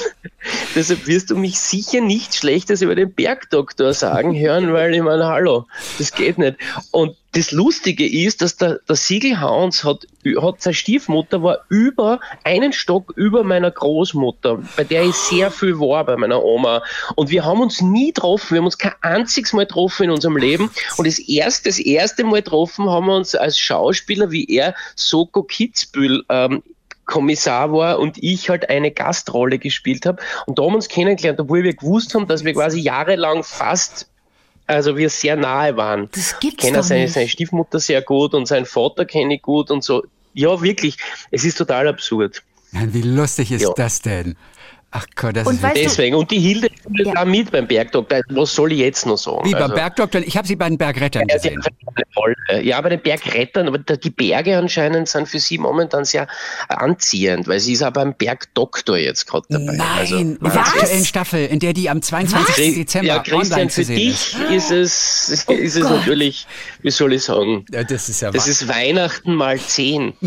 [0.75, 5.27] deshalb wirst du mich sicher nicht Schlechtes über den Bergdoktor sagen hören, weil ich meine,
[5.27, 5.66] hallo,
[5.99, 6.57] das geht nicht.
[6.90, 10.07] Und das Lustige ist, dass der, der Siegelhans hat,
[10.40, 15.79] hat seine Stiefmutter war über einen Stock über meiner Großmutter, bei der ich sehr viel
[15.79, 16.83] war bei meiner Oma.
[17.14, 20.37] Und wir haben uns nie getroffen, wir haben uns kein einziges Mal getroffen in unserem
[20.37, 20.70] Leben.
[20.96, 25.44] Und das erste, das erste Mal getroffen haben wir uns als Schauspieler, wie er Soko
[25.44, 26.62] Kitzbühel ähm,
[27.11, 30.23] Kommissar war und ich halt eine Gastrolle gespielt habe.
[30.46, 34.09] Und da haben wir uns kennengelernt, obwohl wir gewusst haben, dass wir quasi jahrelang fast,
[34.66, 36.09] also wir sehr nahe waren.
[36.12, 39.42] Das Ich gibt's kenne doch seine, seine Stiefmutter sehr gut und seinen Vater kenne ich
[39.42, 40.05] gut und so.
[40.33, 40.96] Ja, wirklich.
[41.33, 42.42] Es ist total absurd.
[42.73, 43.73] Nein, wie lustig ist Ja.
[43.77, 44.37] das denn?
[44.92, 46.16] Ach Gott, das Und ist weißt du- Deswegen.
[46.16, 47.12] Und die Hilde Ja.
[47.14, 48.20] da mit beim Bergdoktor.
[48.31, 49.44] Was soll ich jetzt noch sagen?
[49.44, 50.20] wie beim Also- Bergdoktor.
[50.22, 51.61] Ich habe sie bei den Bergrettern Ja, gesehen.
[51.64, 52.64] haben eine Rolle.
[52.64, 56.26] Ja, bei den Bergrettern, aber die Berge anscheinend sind für sie momentan sehr
[56.68, 59.76] anziehend, weil sie ist aber beim Bergdoktor jetzt gerade dabei.
[59.76, 62.55] Nein, Also, in der aktuellen Staffel, in der die am 22.
[62.57, 64.50] Chri- Dezember ja, Christian, online zu für sehen dich ist.
[64.50, 65.90] ist es, ist Oh es Gott.
[65.90, 66.46] natürlich,
[66.83, 70.14] wie soll ich sagen, Ja, das ist ja das ist Weihnachten mal zehn.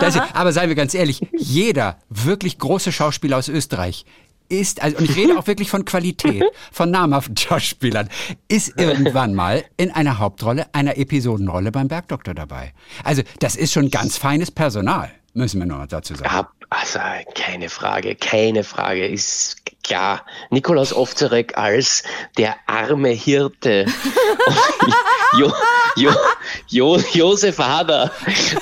[0.00, 4.04] Das ist, aber seien wir ganz ehrlich, jeder wirklich große Schauspieler aus Österreich
[4.48, 8.08] ist, also, und ich rede auch wirklich von Qualität, von namhaften Schauspielern,
[8.46, 12.72] ist irgendwann mal in einer Hauptrolle, einer Episodenrolle beim Bergdoktor dabei.
[13.02, 16.46] Also, das ist schon ganz feines Personal, müssen wir nur dazu sagen.
[16.70, 17.00] Also
[17.34, 19.06] keine Frage, keine Frage.
[19.06, 19.56] Ist
[19.88, 22.02] klar, Nikolaus Ovzarek als
[22.36, 23.86] der arme Hirte.
[25.38, 25.52] jo,
[25.96, 26.12] jo,
[26.68, 28.10] jo, Josef Hader,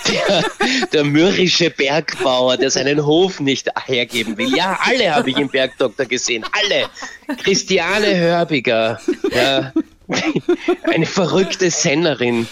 [0.08, 0.44] der,
[0.92, 4.56] der mürrische Bergbauer, der seinen Hof nicht hergeben will.
[4.56, 6.88] Ja, alle habe ich im Bergdoktor gesehen, alle.
[7.42, 9.00] Christiane Hörbiger,
[9.34, 9.72] ja,
[10.84, 12.46] eine verrückte Sennerin.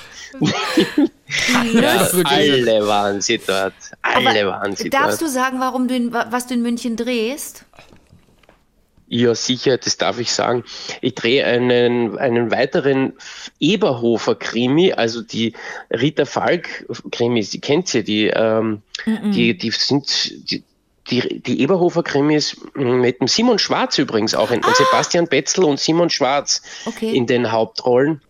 [1.72, 3.72] Ja, alle waren sie dort.
[4.02, 5.30] Alle Aber waren sie Darfst dort.
[5.30, 7.64] du sagen, warum du in, was du in München drehst?
[9.16, 10.64] Ja, sicher, das darf ich sagen.
[11.00, 13.12] Ich drehe einen, einen weiteren
[13.60, 15.52] Eberhofer-Krimi, also die
[15.88, 20.64] Rita Falk-Krimis, die kennt ihr, die, ähm, die, die sind, die,
[21.08, 26.10] die, die Eberhofer-Krimis mit dem Simon Schwarz übrigens auch, in, und Sebastian Betzel und Simon
[26.10, 27.14] Schwarz Okay.
[27.14, 28.20] in den Hauptrollen.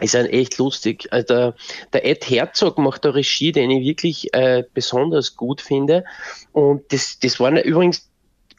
[0.00, 1.06] Ist ein echt lustig.
[1.12, 1.54] Also der,
[1.92, 6.04] der Ed Herzog macht da Regie, den ich wirklich äh, besonders gut finde.
[6.50, 8.08] Und das, das waren übrigens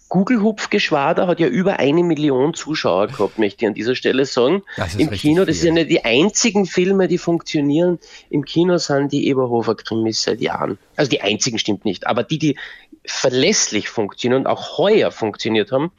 [0.10, 4.64] Google-Hupfgeschwader hat ja über eine Million Zuschauer gehabt, möchte ich an dieser Stelle sagen.
[4.78, 5.64] Das ist Im Kino, das viel.
[5.66, 8.00] sind ja nicht die einzigen Filme, die funktionieren.
[8.30, 10.78] Im Kino sind die Eberhofer-Krimis seit Jahren.
[10.96, 12.58] Also die einzigen stimmt nicht, aber die, die
[13.06, 15.92] verlässlich funktionieren und auch heuer funktioniert haben,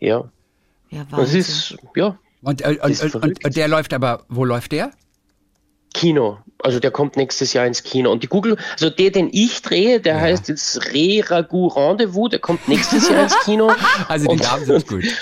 [0.00, 0.24] ja,
[0.90, 1.40] Ja, das Wahnsinn.
[1.40, 4.90] ist, ja, Und, äh, und, und, und der läuft aber, wo läuft der?
[5.92, 6.38] Kino.
[6.62, 8.10] Also der kommt nächstes Jahr ins Kino.
[8.10, 12.38] Und die Google, also der, den ich drehe, der heißt jetzt Re Ragout Rendezvous, der
[12.38, 13.72] kommt nächstes Jahr ins Kino.
[14.08, 15.04] Also die Namen sind gut.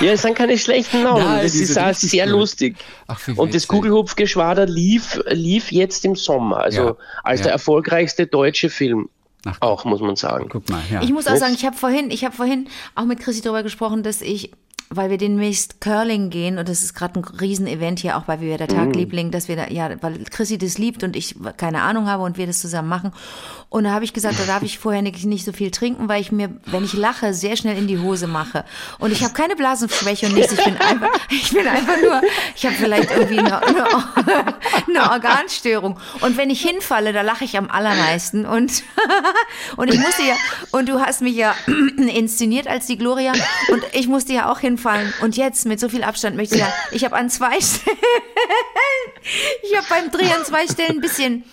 [0.00, 1.24] Ja, es sind keine schlechten Namen.
[1.24, 2.32] Nein, das ist auch sehr gut.
[2.34, 2.76] lustig.
[3.08, 3.66] Ach, Und das.
[3.66, 6.58] Kugelhupfgeschwader lief, lief jetzt im Sommer.
[6.58, 7.44] Also Ja, als ja.
[7.44, 9.08] der erfolgreichste deutsche Film.
[9.44, 10.48] Ach, Auch, muss man sagen.
[10.48, 11.02] Guck mal, ja.
[11.02, 14.04] Ich muss auch sagen, ich habe vorhin, ich habe vorhin auch mit Chrissy darüber gesprochen,
[14.04, 14.52] dass ich,
[14.94, 18.40] weil wir den Mist Curling gehen und das ist gerade ein Riesenevent hier auch bei
[18.40, 21.82] wir der Tag Liebling, dass wir da, ja, weil Chrissy das liebt und ich keine
[21.82, 23.12] Ahnung habe und wir das zusammen machen.
[23.68, 26.20] Und da habe ich gesagt, da darf ich vorher nicht, nicht so viel trinken, weil
[26.20, 28.66] ich mir, wenn ich lache, sehr schnell in die Hose mache.
[28.98, 30.52] Und ich habe keine Blasenschwäche und nichts.
[30.52, 32.20] Ich bin einfach, ich bin einfach nur,
[32.54, 33.86] ich habe vielleicht irgendwie eine, eine,
[34.88, 35.98] eine Organstörung.
[36.20, 38.44] Und wenn ich hinfalle, da lache ich am allermeisten.
[38.44, 38.82] Und,
[39.76, 40.34] und ich musste ja,
[40.70, 41.54] und du hast mich ja
[41.96, 43.32] inszeniert als die Gloria
[43.68, 44.81] und ich musste ja auch hinfallen.
[45.20, 47.96] Und jetzt mit so viel Abstand möchte ich sagen, ich habe an zwei Stellen,
[49.62, 51.44] ich habe beim Dreh an zwei Stellen ein bisschen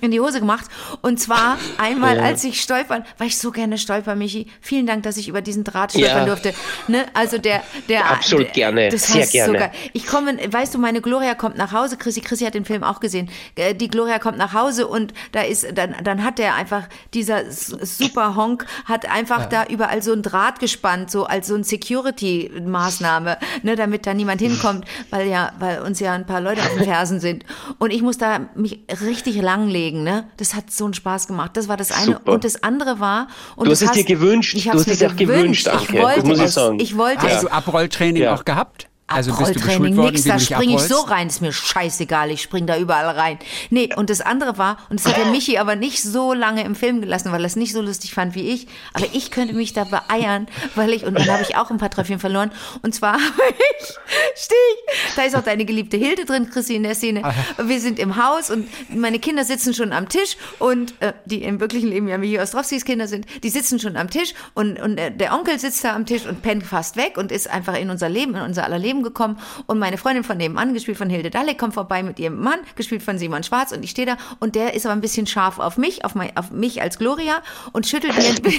[0.00, 0.66] in die Hose gemacht.
[1.00, 4.46] Und zwar einmal, als ich stolpern, weil ich so gerne stolper, Michi.
[4.60, 6.24] Vielen Dank, dass ich über diesen Draht stolpern Ja.
[6.26, 6.54] durfte.
[6.88, 7.04] Ne?
[7.14, 8.88] Also der, der Absolut der, gerne.
[8.88, 9.58] Das Sehr gerne.
[9.58, 9.70] geil.
[9.92, 11.96] Ich komme, weißt du, meine Gloria kommt nach Hause.
[11.96, 13.28] Chrissy, Chrissy hat den Film auch gesehen.
[13.56, 16.84] Äh, Die Gloria kommt nach Hause und da ist, dann, dann hat der einfach,
[17.14, 21.64] dieser super Honk hat einfach da überall so ein Draht gespannt, so als so ein
[21.64, 26.74] Security-Maßnahme, ne, damit da niemand hinkommt, weil ja, weil uns ja ein paar Leute auf
[26.74, 27.44] den Fersen sind.
[27.78, 30.28] Und ich muss da mich richtig langlegen, ne.
[30.38, 31.56] Das hat so einen Spaß gemacht.
[31.56, 32.14] Das war das eine.
[32.14, 32.32] Super.
[32.32, 34.54] Und das andere war, und Du hast es dir gewünscht.
[34.56, 35.92] Ich Du hast es mir dir auch gewünscht, Ich Anke.
[35.94, 36.80] Das wollte muss ich sagen.
[36.80, 37.40] Ich wollte Hast es.
[37.42, 38.34] du Abrolltraining Ja.
[38.34, 38.88] auch gehabt?
[39.14, 42.42] Also bist du geschult worden, nix, da springe ich so rein, ist mir scheißegal, ich
[42.42, 43.38] spring da überall rein.
[43.70, 46.74] Nee, und das andere war, und das hat der Michi aber nicht so lange im
[46.74, 49.72] Film gelassen, weil er es nicht so lustig fand wie ich, aber ich könnte mich
[49.72, 52.50] da beeiern, weil ich, und dann habe ich auch ein paar Tröpfchen verloren,
[52.82, 53.86] und zwar habe ich,
[54.36, 54.54] steh
[55.16, 57.22] da ist auch deine geliebte Hilde drin, Chrissy, in der Szene,
[57.62, 61.60] wir sind im Haus und meine Kinder sitzen schon am Tisch und, äh, die im
[61.60, 65.10] wirklichen Leben ja Michi Ostrowskis Kinder sind, die sitzen schon am Tisch und, und äh,
[65.10, 68.08] der Onkel sitzt da am Tisch und pennt fast weg und ist einfach in unser
[68.08, 71.54] Leben, in unser aller Leben gekommen und meine Freundin von nebenan, gespielt von Hilde Dalle,
[71.54, 74.74] kommt vorbei mit ihrem Mann, gespielt von Simon Schwarz und ich stehe da und der
[74.74, 78.16] ist aber ein bisschen scharf auf mich, auf, mein, auf mich als Gloria und schüttelt
[78.16, 78.34] mir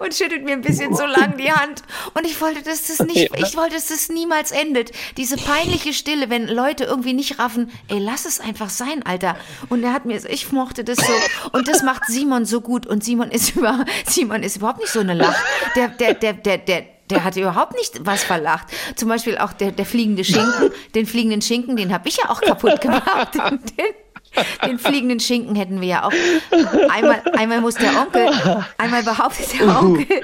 [0.00, 1.82] und schüttelt mir ein bisschen so lang die Hand
[2.14, 4.92] und ich wollte, dass das nicht, ich wollte, dass das niemals endet.
[5.16, 9.36] Diese peinliche Stille, wenn Leute irgendwie nicht raffen, ey, lass es einfach sein, Alter.
[9.68, 11.12] Und er hat mir, ich mochte das so
[11.52, 15.00] und das macht Simon so gut und Simon ist über, Simon ist überhaupt nicht so
[15.00, 15.36] eine Lach.
[15.74, 18.66] Der, der, der, der, der, der hat überhaupt nicht was verlacht.
[18.96, 22.40] Zum Beispiel auch der, der fliegende Schinken, den fliegenden Schinken, den habe ich ja auch
[22.40, 23.04] kaputt gemacht.
[24.36, 26.12] Den, den fliegenden Schinken hätten wir ja auch.
[26.90, 28.28] Einmal, einmal muss der Onkel,
[28.76, 30.06] einmal behauptet der Onkel,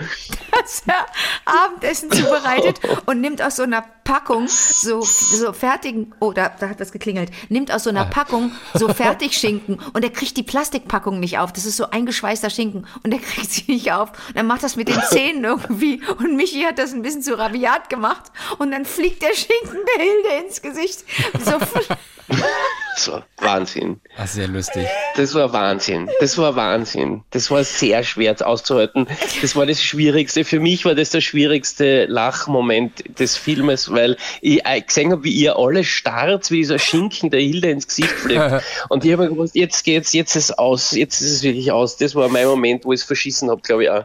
[0.50, 1.06] dass er
[1.46, 6.80] Abendessen zubereitet und nimmt aus so einer Packung so, so fertigen, oh, da, da hat
[6.80, 11.38] was geklingelt, nimmt aus so einer Packung so Fertigschinken und er kriegt die Plastikpackung nicht
[11.38, 11.52] auf.
[11.52, 14.10] Das ist so eingeschweißter Schinken und er kriegt sie nicht auf.
[14.28, 17.38] Und dann macht das mit den Zähnen irgendwie und Michi hat das ein bisschen zu
[17.38, 21.04] rabiat gemacht und dann fliegt der Schinken der Hilde ins Gesicht.
[21.44, 21.58] So,
[22.96, 24.00] So, Wahnsinn.
[24.16, 24.86] Ach, sehr lustig.
[25.16, 26.10] Das war Wahnsinn.
[26.20, 27.22] Das war Wahnsinn.
[27.30, 29.06] Das war sehr schwer auszuhalten.
[29.40, 30.44] Das war das Schwierigste.
[30.44, 34.01] Für mich war das der schwierigste Lachmoment des Filmes, weil
[34.40, 38.10] ich äh, gesehen habe, wie ihr alle starrt, wie dieser Schinken der Hilde ins Gesicht
[38.10, 38.62] fliegt.
[38.88, 41.72] Und ich habe mir gewusst, jetzt geht's, jetzt ist es aus, jetzt ist es wirklich
[41.72, 41.96] aus.
[41.96, 44.04] Das war mein Moment, wo ich es verschissen habe, glaube ich auch.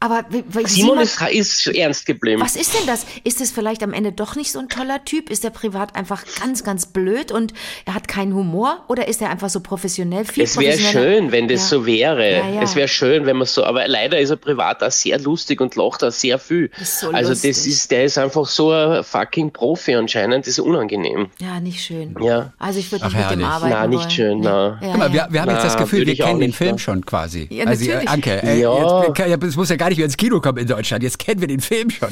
[0.00, 1.20] Aber Simon Simon- ist,
[1.66, 2.40] ist ernst geblieben.
[2.40, 3.04] Was ist denn das?
[3.24, 5.28] Ist es vielleicht am Ende doch nicht so ein toller Typ?
[5.28, 7.52] Ist er privat einfach ganz, ganz blöd und
[7.84, 8.84] er hat keinen Humor?
[8.86, 10.24] Oder ist er einfach so professionell?
[10.24, 11.66] Viel Es wäre schön, wenn das Ja.
[11.78, 12.30] so wäre.
[12.30, 12.62] Ja, ja.
[12.62, 15.74] Es wäre schön, wenn man so, aber leider ist er privat auch sehr lustig und
[15.74, 16.70] lacht auch sehr viel.
[16.80, 17.56] Ist so also lustig.
[17.56, 21.26] das ist, der ist einfach so ein fucking Profi anscheinend, das ist unangenehm.
[21.40, 22.14] Ja, nicht schön.
[22.22, 22.52] Ja.
[22.60, 24.10] Also ich würde nicht mit dem arbeiten Na, nicht wollen.
[24.10, 24.44] schön, Nee.
[24.44, 24.78] na.
[24.80, 25.28] Ja, Guck mal, wir, ja.
[25.28, 26.78] wir haben jetzt das Na, Gefühl, wir kennen den Film ne?
[26.78, 27.48] schon quasi.
[27.50, 28.08] Ja, also, äh, natürlich.
[28.10, 29.26] Anke, äh, Ja.
[29.26, 31.02] jetzt, es muss ja gar nicht mehr ins Kino kommen in Deutschland.
[31.02, 32.08] Jetzt kennen wir den Film schon.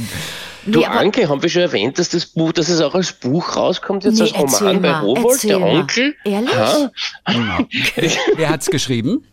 [0.66, 3.56] Du, Nee, Anke, haben wir schon erwähnt, dass das Buch, dass es auch als Buch
[3.56, 5.80] rauskommt, jetzt Nee, als Roman bei Rowold, der mal.
[5.80, 6.14] Onkel?
[6.24, 6.54] Ehrlich?
[6.54, 6.90] Ha?
[8.36, 9.24] Wer hat's geschrieben?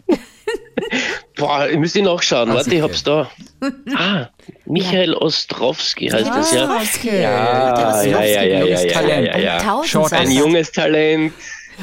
[1.38, 2.54] Boah, ich müsste nachschauen.
[2.54, 3.30] Warte, ich hab's da.
[3.96, 4.28] Ah,
[4.66, 6.82] Michael Ostrowski heißt das ja.
[6.82, 7.22] Okay.
[7.22, 9.28] Ja, ja, ja, ja, ja, ja, Talent.
[9.28, 9.82] ja, ja.
[10.12, 11.34] Ein junges Talent.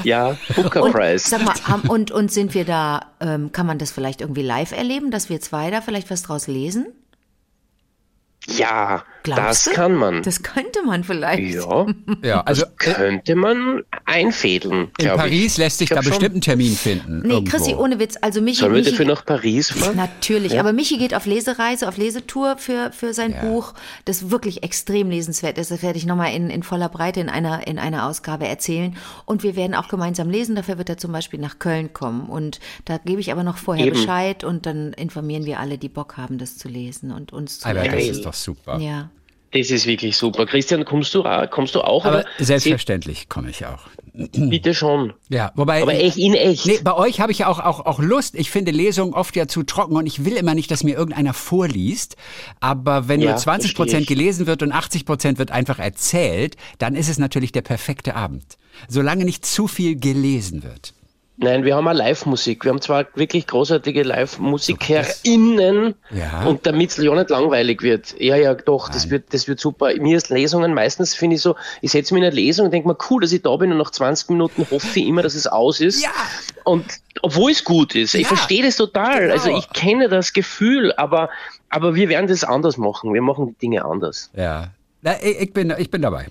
[0.05, 1.29] Ja, Booker Und Prize.
[1.29, 4.73] sag mal, haben, und, und sind wir da, ähm, kann man das vielleicht irgendwie live
[4.73, 6.87] erleben, dass wir zwei da vielleicht was draus lesen?
[8.47, 9.71] Ja, Glaubst das du?
[9.73, 10.23] kann man.
[10.23, 11.55] Das könnte man vielleicht.
[11.55, 11.87] ja,
[12.23, 15.59] Ja, also könnte man einfädeln, in Paris ich.
[15.59, 17.23] lässt sich Ich da bestimmt einen Termin finden.
[17.25, 17.57] Nee, irgendwo.
[17.57, 18.17] Chrissy, ohne Witz.
[18.21, 19.97] Also Michi, Sollen wir Michi dafür nach Paris fahren?
[19.97, 23.43] Natürlich, aber Michi geht auf Lesereise, auf Lesetour für, für sein Ja.
[23.43, 25.71] Buch, das wirklich extrem lesenswert ist.
[25.71, 28.97] Das werde ich nochmal in, in voller Breite in einer, in einer Ausgabe erzählen.
[29.27, 30.57] Und wir werden auch gemeinsam lesen.
[30.57, 32.29] Dafür wird er zum Beispiel nach Köln kommen.
[32.29, 33.97] Und da gebe ich aber noch vorher Eben.
[33.97, 37.69] Bescheid und dann informieren wir alle, die Bock haben, das zu lesen und uns zu
[37.69, 38.11] Aber das lesen.
[38.13, 38.79] ist doch super.
[38.79, 39.10] Ja.
[39.53, 40.47] Das ist wirklich super.
[40.47, 42.05] Christian, kommst du, auch- kommst du auch?
[42.05, 43.81] Aber selbstverständlich komme ich auch.
[44.15, 45.13] Bitte schon.
[45.29, 45.83] Ja, wobei.
[45.83, 46.67] Aber echt in echt.
[46.67, 48.35] Nee, bei euch habe ich ja auch, auch, auch Lust.
[48.37, 51.35] Ich finde Lesungen oft ja zu trocken und ich will immer nicht, dass mir irgendeiner
[51.35, 52.17] vorliest.
[52.61, 56.57] Aber wenn Ja, nur 20 verstehe Prozent gelesen wird und 80 Prozent wird einfach erzählt,
[56.79, 58.45] dann ist es natürlich der perfekte Abend.
[58.89, 60.95] Solange nicht zu viel gelesen wird.
[61.43, 62.65] Nein, wir haben auch Live-Musik.
[62.65, 66.45] Wir haben zwar wirklich großartige Live-MusikerInnen Ja.
[66.45, 68.15] und damit es ja nicht langweilig wird.
[68.21, 69.91] Ja, ja, doch, das wird, das wird super.
[69.99, 72.89] Mir ist Lesungen meistens, finde ich so, ich setze mich in eine Lesung und denke
[72.89, 75.47] mir, cool, dass ich da bin und nach 20 Minuten hoffe ich immer, dass es
[75.47, 76.03] aus ist.
[76.03, 76.11] Ja.
[76.65, 76.85] Und
[77.23, 78.15] obwohl es gut ist.
[78.15, 79.21] Ich Ja, verstehe das total.
[79.23, 79.33] genau.
[79.33, 81.31] Also ich kenne das Gefühl, aber,
[81.71, 83.15] aber wir werden das anders machen.
[83.15, 84.31] Wir machen die Dinge anders.
[84.35, 84.69] Ja.
[85.03, 86.27] Na, ich, ich, bin, ich bin dabei.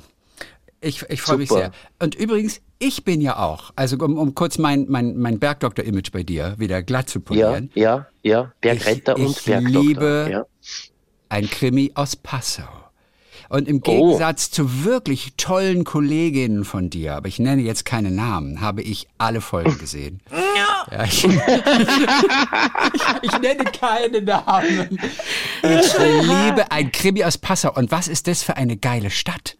[0.81, 1.71] Ich, ich freue mich sehr.
[1.99, 6.23] Und übrigens, ich bin ja auch, also um, um kurz mein, mein, mein Bergdoktor-Image bei
[6.23, 8.51] dir wieder glatt zu Ja, polieren, ja, ja.
[8.61, 9.81] Bergretter Ich- und ich Bergdoktor.
[9.83, 10.45] liebe- ja.
[11.29, 12.63] ein Krimi aus Passau.
[13.49, 13.79] Und im Oh.
[14.11, 19.07] Gegensatz zu wirklich tollen Kolleginnen von dir, aber ich nenne jetzt keine Namen, habe ich
[19.17, 20.21] alle Folgen gesehen.
[20.91, 21.31] Ja, ich, ich,
[23.23, 24.99] ich nenne keine Namen.
[25.63, 27.73] Ich liebe ein Krimi aus Passau.
[27.73, 29.57] Und was ist das für eine geile Stadt?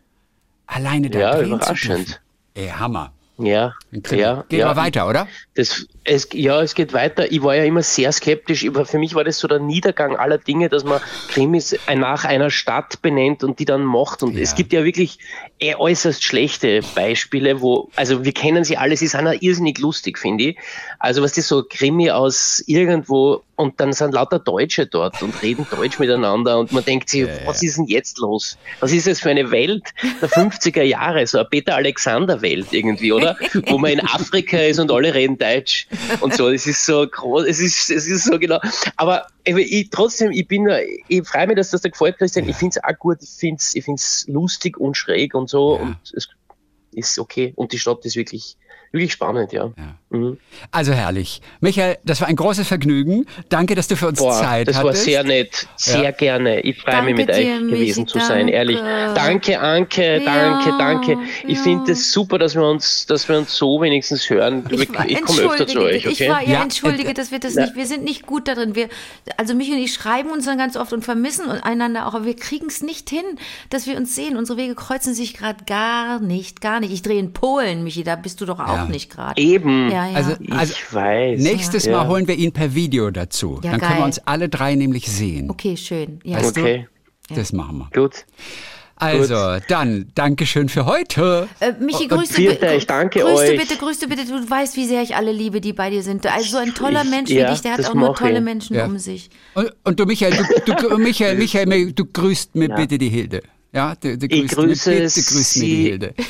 [0.68, 2.22] Alleine da Ja, drehen zu überraschend.
[2.54, 3.14] Ey, Hammer.
[3.38, 4.22] Ja, Krimi.
[4.22, 4.66] ja, ja.
[4.68, 5.28] mal weiter, oder?
[5.56, 7.32] Das, es, ja, es geht weiter.
[7.32, 8.66] Ich war ja immer sehr skeptisch.
[8.74, 12.50] War, für mich war das so der Niedergang aller Dinge, dass man Krimis nach einer
[12.50, 14.24] Stadt benennt und die dann macht.
[14.24, 14.42] Und Ja.
[14.42, 15.20] es gibt ja wirklich
[15.60, 20.18] eh äußerst schlechte Beispiele, wo, also wir kennen sie alle, sie sind auch irrsinnig lustig,
[20.18, 20.58] finde ich.
[20.98, 25.68] Also was ist so Krimi aus irgendwo und dann sind lauter Deutsche dort und reden
[25.70, 28.58] Deutsch miteinander und man denkt sich, was ist denn jetzt los?
[28.80, 29.84] Was ist das für eine Welt
[30.22, 33.36] der 50er Jahre, so eine Peter Alexander Welt irgendwie, oder?
[33.68, 35.88] Wo man in Afrika ist und alle reden Deutsch
[36.22, 36.50] und so.
[36.50, 38.60] Es ist so groß, es ist, es ist so genau.
[38.96, 40.68] Aber ich, trotzdem, ich bin,
[41.08, 42.48] ich freue mich, dass das dir gefällt, Christian.
[42.48, 45.76] Ich finde es auch gut, ich finde es ich find's lustig und schräg und so
[45.76, 45.82] Ja.
[45.82, 46.28] und es
[46.92, 47.54] ist okay.
[47.56, 48.58] Und die Stadt ist wirklich,
[48.92, 49.66] wirklich spannend, ja.
[49.78, 49.96] Ja.
[50.18, 50.38] Mhm.
[50.72, 51.42] Also herrlich.
[51.60, 53.26] Michael, das war ein großes Vergnügen.
[53.50, 55.04] Danke, dass du für uns Boah, Zeit das war hattest.
[55.04, 55.68] sehr nett.
[55.76, 56.12] Sehr Ja.
[56.12, 56.62] gerne.
[56.62, 58.52] Ich freue mich mit dir, euch Michi, gewesen zu sein, danke.
[58.54, 58.78] ehrlich.
[58.80, 61.18] Danke, Anke, danke, Ja, danke.
[61.46, 61.64] Ich ja.
[61.64, 64.66] finde es super, dass wir uns, dass wir uns so wenigstens hören.
[64.72, 66.24] Ich, war, ich komme öfter zu euch, okay?
[66.24, 68.74] Ich war, ja, Ja, entschuldige, dass wir das nicht, wir sind nicht gut darin.
[68.74, 68.90] Wir,
[69.38, 72.36] also mich und ich schreiben uns dann ganz oft und vermissen einander auch, aber wir
[72.36, 73.26] kriegen es nicht hin,
[73.70, 74.38] dass wir uns sehen.
[74.38, 76.92] Unsere Wege kreuzen sich gerade gar nicht, gar nicht.
[76.92, 78.86] Ich drehe in Polen, Michi, da bist du doch auch Ja.
[78.90, 79.42] nicht gerade.
[79.42, 79.90] Eben.
[79.92, 80.16] Ja, ja.
[80.16, 81.40] Also, Ich also weiß.
[81.42, 81.92] nächstes Ja.
[81.98, 83.60] Mal holen wir ihn per Video dazu.
[83.64, 84.06] Ja, Dann können wir geil.
[84.06, 85.50] uns alle drei nämlich sehen.
[85.50, 86.20] okay, schön.
[86.24, 86.38] Ja.
[86.38, 86.62] Weißt du?
[86.62, 86.88] Okay,
[87.36, 87.90] Das machen wir.
[88.02, 88.26] gut.
[89.02, 91.48] Also, dann, Dankeschön für heute.
[91.62, 93.58] Äh, Michi, Und grüß du, viert bi- euch, danke grüß du euch.
[93.58, 94.26] bitte, grüß du bitte.
[94.26, 96.26] Du weißt, wie sehr ich alle liebe, die bei dir sind.
[96.28, 98.44] Also so ein toller Ich- Mensch ja, wie dich, der hat auch nur tolle ich.
[98.44, 98.86] Menschen Ja.
[98.88, 99.30] um sich.
[99.54, 103.42] Und, und du, Michael, du, du, Michael, Michael, du grüßt mir bitte die Hilde.
[103.72, 106.14] Ja, du, du Ich grüßt grüße mir, bitte grüßt mir die Sie- Hilde.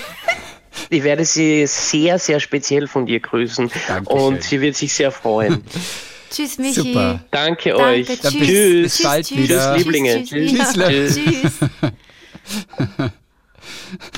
[0.89, 3.69] Ich werde sie sehr, sehr speziell von dir grüßen.
[3.87, 4.19] Dankeschön.
[4.21, 5.63] Und sie wird sich sehr freuen.
[6.31, 6.73] Tschüss, Michi.
[6.81, 7.23] Super.
[7.31, 8.05] Danke Danke, euch.
[8.07, 8.21] tschüss.
[8.21, 8.81] Bis- Tschüss.
[8.97, 9.73] bis bald tschüss, wieder.
[9.75, 10.23] Tschüss, Lieblinge.
[10.23, 10.75] Tschüss, Tschüss.
[10.75, 11.15] Ja, Tschüss.
[11.15, 11.53] tschüss.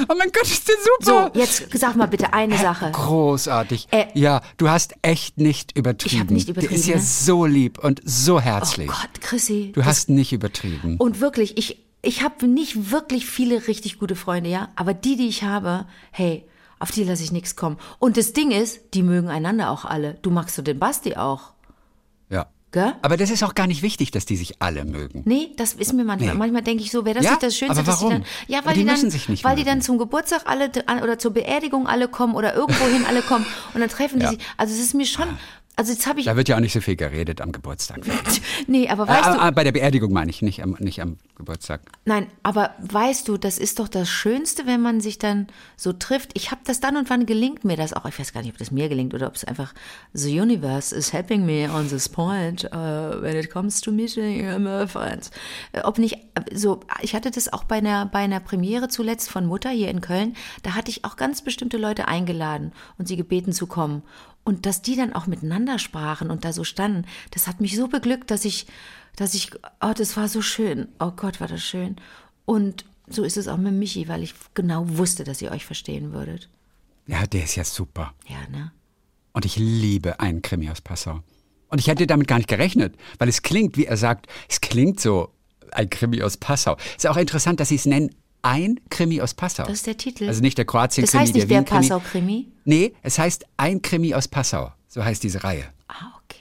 [0.09, 1.31] Oh mein Gott, ist der So, super.
[1.33, 2.91] jetzt sag mal bitte eine Sache.
[2.91, 3.87] Großartig.
[3.91, 6.15] Äh, ja, du hast echt nicht übertrieben.
[6.15, 7.01] Ich hab nicht Der übertrieben, ist ja ne?
[7.01, 8.87] so lieb und so Oh herzlich.
[8.87, 9.71] Gott, Chrissy.
[9.73, 10.97] du hast nicht übertrieben.
[10.97, 14.69] Und wirklich, ich, ich habe nicht wirklich viele richtig gute Freunde, ja.
[14.75, 16.43] Aber die, die ich habe, hey,
[16.81, 17.77] auf die lasse ich nichts kommen.
[17.99, 20.15] Und das Ding ist, die mögen einander auch alle.
[20.21, 21.53] Du magst so den Basti auch,
[22.29, 22.47] ja.
[22.71, 22.93] gell?
[23.01, 25.21] Aber das ist auch gar nicht wichtig, dass die sich alle mögen.
[25.25, 26.33] Nee, das ist mir manchmal.
[26.33, 26.37] Nee.
[26.39, 28.13] Manchmal denke ich so, wäre das Ja, nicht das Schönste, aber dass die warum?
[28.21, 28.25] dann.
[28.47, 29.75] Ja, weil die die, dann, müssen sich nicht weil die mögen.
[29.75, 30.71] dann zum Geburtstag alle
[31.03, 34.31] oder zur Beerdigung alle kommen oder irgendwohin alle kommen und dann treffen die Ja.
[34.31, 34.39] sich.
[34.57, 35.27] Also es ist mir schon.
[35.75, 36.25] Also jetzt habe ich.
[36.25, 38.01] Da wird ja auch nicht so viel geredet am Geburtstag.
[38.67, 39.47] Nee, aber weißt äh, du.
[39.47, 41.81] äh, bei der Beerdigung meine ich, nicht am, nicht am Geburtstag.
[42.05, 46.31] Nein, aber weißt du, das ist doch das Schönste, wenn man sich dann so trifft.
[46.35, 48.05] Ich habe das dann und wann gelingt mir das auch.
[48.05, 49.73] Ich weiß gar nicht, ob das mir gelingt oder ob es einfach
[50.13, 54.87] the universe is helping me on this point uh, when it comes to meeting my
[54.87, 55.31] friends.
[55.71, 56.81] Äh, Ob nicht äh, so.
[57.01, 60.35] Ich hatte das auch bei einer bei einer Premiere zuletzt von Mutter hier in Köln.
[60.63, 64.03] Da hatte ich auch ganz bestimmte Leute eingeladen und sie gebeten zu kommen.
[64.43, 67.87] Und dass die dann auch miteinander sprachen und da so standen, das hat mich so
[67.87, 68.65] beglückt, dass ich,
[69.15, 69.51] dass ich,
[69.81, 70.87] oh, das war so schön.
[70.99, 71.97] Oh Gott, war das schön.
[72.45, 76.13] Und so ist es auch mit Michi, weil ich genau wusste, dass ihr euch verstehen
[76.13, 76.49] würdet.
[77.07, 78.13] Ja, der ist ja super.
[78.27, 78.71] Ja, ne?
[79.33, 81.21] Und ich liebe einen Krimi aus Passau.
[81.69, 84.99] Und ich hätte damit gar nicht gerechnet, weil es klingt, wie er sagt, es klingt
[84.99, 85.33] so,
[85.71, 86.77] ein Krimi aus Passau.
[86.97, 89.63] Ist auch interessant, dass sie es nennen, ein Krimi aus Passau.
[89.63, 90.27] Das ist der Titel.
[90.27, 91.81] Also nicht der Kroatien-Krimi, Das heißt nicht der Wien-Krimi.
[91.81, 92.47] Passau-Krimi?
[92.65, 94.71] Nee, es heißt ein Krimi aus Passau.
[94.87, 95.65] So heißt diese Reihe.
[95.87, 96.39] Ah, okay.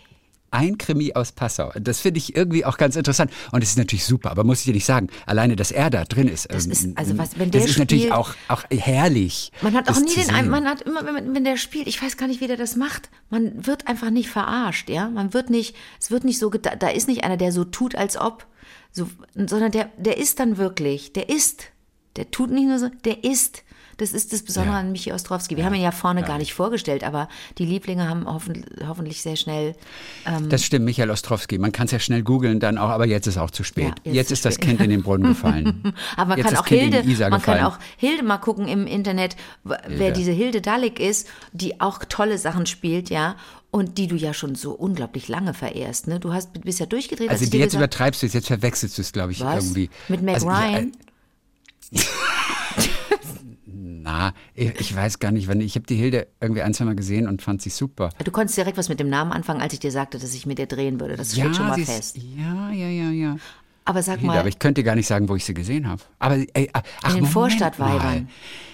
[0.50, 1.70] Ein Krimi aus Passau.
[1.78, 3.30] Das finde ich irgendwie auch ganz interessant.
[3.52, 6.04] Und es ist natürlich super, aber muss ich dir nicht sagen, alleine, dass er da
[6.04, 6.52] drin ist.
[6.52, 9.52] Das ähm, ist- also was- wenn das der ist natürlich spielt- auch, auch herrlich.
[9.62, 10.50] Man hat auch das nie den, Ein- sehen.
[10.50, 13.10] man hat immer, wenn, wenn der spielt, ich weiß gar nicht, wie der das macht.
[13.28, 15.08] Man wird einfach nicht verarscht, ja.
[15.08, 18.16] Man wird nicht, es wird nicht so, da ist nicht einer, der so tut, als
[18.16, 18.46] ob,
[18.90, 21.66] so, sondern der, der ist dann wirklich, der ist.
[22.16, 23.62] Der tut nicht nur so, der ist.
[23.98, 24.80] Das ist das Besondere Ja.
[24.80, 25.58] an Michi Ostrowski.
[25.58, 29.36] Wir haben ihn ja vorne gar nicht vorgestellt, aber die Lieblinge haben hoffen, hoffentlich sehr
[29.36, 29.74] schnell.
[30.48, 31.58] Das stimmt, Michael Ostrowski.
[31.58, 33.84] Man kann es ja schnell googeln dann auch, aber jetzt ist auch zu spät.
[33.88, 34.68] Ja, jetzt jetzt ist ist das spät.
[34.68, 35.92] Kind in den Brunnen gefallen.
[36.16, 37.58] Aber man jetzt kann auch Kind Hilde, man gefallen.
[37.58, 40.12] kann auch Hilde mal gucken im Internet, wer Hilde.
[40.14, 43.36] diese Hilde Dalek ist, die auch tolle Sachen spielt, ja,
[43.70, 46.18] und die du ja schon so unglaublich lange verehrst, ne?
[46.20, 48.96] Du hast bist ja durchgedreht, als Also dir jetzt gesagt, übertreibst du es, jetzt verwechselst
[48.96, 49.62] du es, glaube ich, was?
[49.62, 49.90] irgendwie.
[50.08, 50.88] Mit Meg also, Ryan.
[50.88, 51.09] Ich, äh,
[53.66, 55.60] na, ich, ich weiß gar nicht, wann.
[55.60, 58.10] Ich habe die Hilde irgendwie ein, zwei Mal gesehen und fand sie super.
[58.24, 60.58] du konntest direkt was mit dem Namen anfangen, als ich dir sagte, dass ich mit
[60.58, 61.16] dir drehen würde.
[61.16, 62.16] Das steht schon mal sie ist- fest.
[62.36, 63.36] Ja, ja, ja, ja.
[63.84, 66.02] Aber sag Hilde, mal, aber ich könnte gar nicht sagen, wo ich sie gesehen habe.
[66.18, 67.98] Aber ey, ach, In den Moment Vorstadtweibern.
[67.98, 68.26] Mal.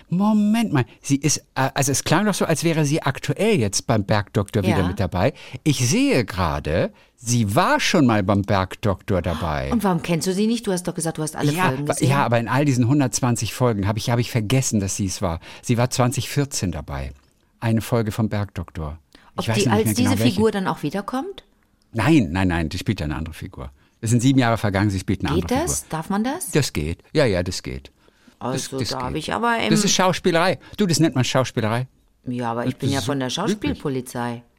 [0.09, 3.87] Moment mal, sie ist, äh, also es klang doch so, als wäre sie aktuell jetzt
[3.87, 4.87] beim Bergdoktor wieder Ja.
[4.89, 5.33] mit dabei.
[5.65, 9.73] Ich sehe gerade, sie war schon mal beim Bergdoktor dabei.
[9.73, 10.67] und warum kennst du sie nicht?
[10.67, 12.09] Du hast doch gesagt, du hast alle ja, Folgen gesehen.
[12.11, 15.23] ja, aber in all diesen 120 Folgen habe ich, hab ich vergessen, dass sie es
[15.23, 15.41] war.
[15.63, 17.13] Sie war 2014 dabei.
[17.59, 18.99] Eine Folge vom Bergdoktor.
[19.35, 20.35] Ob Ich weiß die als mehr genau, diese welche.
[20.35, 21.45] Figur dann auch wiederkommt?
[21.93, 23.71] Nein, nein, nein, die spielt ja eine andere Figur.
[24.01, 25.81] Es sind sieben Jahre vergangen, sie spielt eine Geht andere das?
[25.81, 25.89] Figur.
[25.91, 26.51] Darf man das?
[26.53, 27.03] Das geht.
[27.13, 27.91] Ja, ja, das geht.
[28.39, 29.05] Also das da geht.
[29.05, 30.59] habe ich aber Das ist Schauspielerei.
[30.77, 31.87] Du, das nennt man Schauspielerei.
[32.27, 33.31] Ja, aber ich bin ja von der.
[33.31, 34.43] Schauspielpolizei.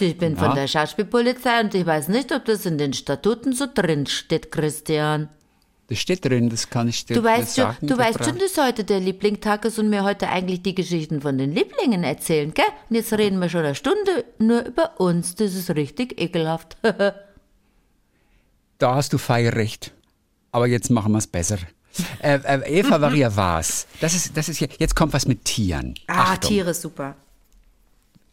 [0.00, 3.66] Ich bin von der Schauspielpolizei und ich weiß nicht, ob das in den Statuten so
[3.72, 5.28] drin steht, Christian.
[5.88, 7.86] Das steht drin, das kann ich dir Du weißt, schon, sagen.
[7.86, 8.30] du weißt Petra.
[8.30, 12.04] schon, dass heute der Lieblingstag ist und mir heute eigentlich die Geschichten von den Lieblingen
[12.04, 12.64] erzählen, gell?
[12.88, 15.34] Und jetzt reden wir schon eine Stunde nur über uns.
[15.34, 16.76] Das ist richtig ekelhaft.
[18.78, 19.92] Da hast du fein recht.
[20.52, 21.58] Aber jetzt machen wir es besser.
[22.20, 23.86] Äh, äh, Eva Maria was?
[24.00, 24.68] Das ist, das ist hier.
[24.78, 25.94] Jetzt kommt was mit Tieren.
[26.06, 26.50] ah, Achtung.
[26.50, 27.14] Tiere, super.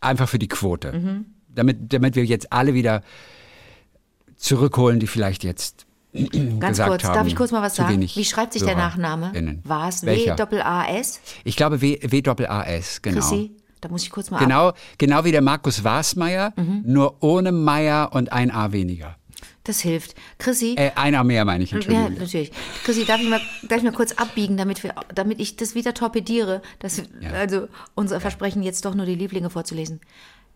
[0.01, 0.91] Einfach für die Quote.
[0.93, 1.25] Mhm.
[1.49, 3.03] Damit, damit wir jetzt alle wieder
[4.37, 7.99] zurückholen, die vielleicht jetzt Ganz gesagt kurz, haben, darf ich kurz mal was sagen?
[8.01, 9.59] Wie schreibt sich der Nachname?
[9.63, 10.05] Was?
[10.05, 10.37] Welcher?
[10.37, 11.19] W-A-S?
[11.43, 13.19] Ich glaube W, W-A-S, genau.
[13.19, 13.51] Chrissy?
[13.81, 14.43] Da muss ich kurz mal ab.
[14.43, 16.83] Genau, genau wie der Markus Wasmeier, Mhm.
[16.85, 19.15] nur ohne Meier und ein A weniger.
[19.65, 20.15] Das hilft.
[20.39, 22.13] Chrissy, Äh, ein A mehr meine ich, Ja, Entschuldigung.
[22.19, 22.51] natürlich.
[22.83, 25.93] Chrissy, darf ich mal, darf ich mal kurz abbiegen, damit, wir, damit ich das wieder
[25.93, 27.01] torpediere, dass,
[27.33, 30.01] also unser Versprechen jetzt doch nur die Lieblinge vorzulesen.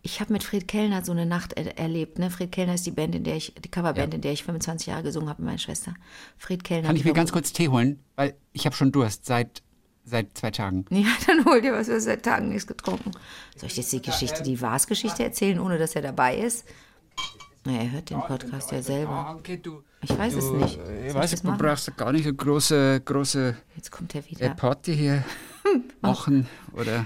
[0.04, 2.20] Ich habe mit Fred Kellner so eine Nacht er erlebt.
[2.20, 2.30] Ne?
[2.30, 5.04] Fred Kellner ist die Band, in der ich, die Coverband, in der ich 25 Jahre
[5.04, 5.96] gesungen habe mit meiner Schwester.
[6.38, 6.88] Fred Kellner.
[6.88, 8.00] Kann ich mir ganz kurz Tee holen?
[8.16, 9.64] Weil ich habe schon Durst seit,
[10.06, 10.86] seit zwei Tagen.
[10.92, 13.12] Ja, dann hol dir was, hast seit Tagen nichts getrunken.
[13.56, 16.66] Soll ich jetzt die Geschichte, die Vars-Geschichte erzählen, ohne dass er dabei ist?
[17.68, 19.38] Na, er hört den Podcast ja selber.
[20.02, 20.80] Ich weiß es nicht.
[20.80, 21.58] äh, Ich ich weiß, das du machen?
[21.60, 24.50] brauchst gar nicht so große, große Jetzt kommt er äh, wieder.
[24.52, 25.24] Party hier
[26.02, 27.06] machen oder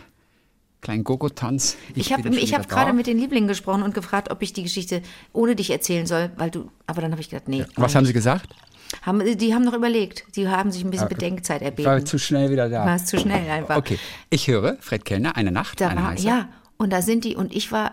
[0.82, 1.78] kleinen Gogo-Tanz.
[1.96, 4.62] Ich habe ich hab wieder gerade mit den Lieblingen gesprochen und gefragt, ob ich die
[4.64, 5.02] Geschichte
[5.34, 6.70] ohne dich erzählen soll, weil du.
[6.86, 7.66] Aber dann habe ich gedacht, nee.
[7.76, 8.54] Was haben Sie gesagt?
[9.02, 10.26] Haben, die haben noch überlegt.
[10.36, 12.06] Die haben sich ein bisschen Bedenkzeit Ich war erbeten.
[12.06, 12.86] zu schnell wieder da.
[12.86, 13.78] War es zu schnell einfach.
[13.78, 13.98] Okay,
[14.30, 16.28] ich höre Fred Kellner, eine Nacht, Da eine war, heiße.
[16.28, 16.50] ja,
[16.82, 17.92] und da sind die, und ich war,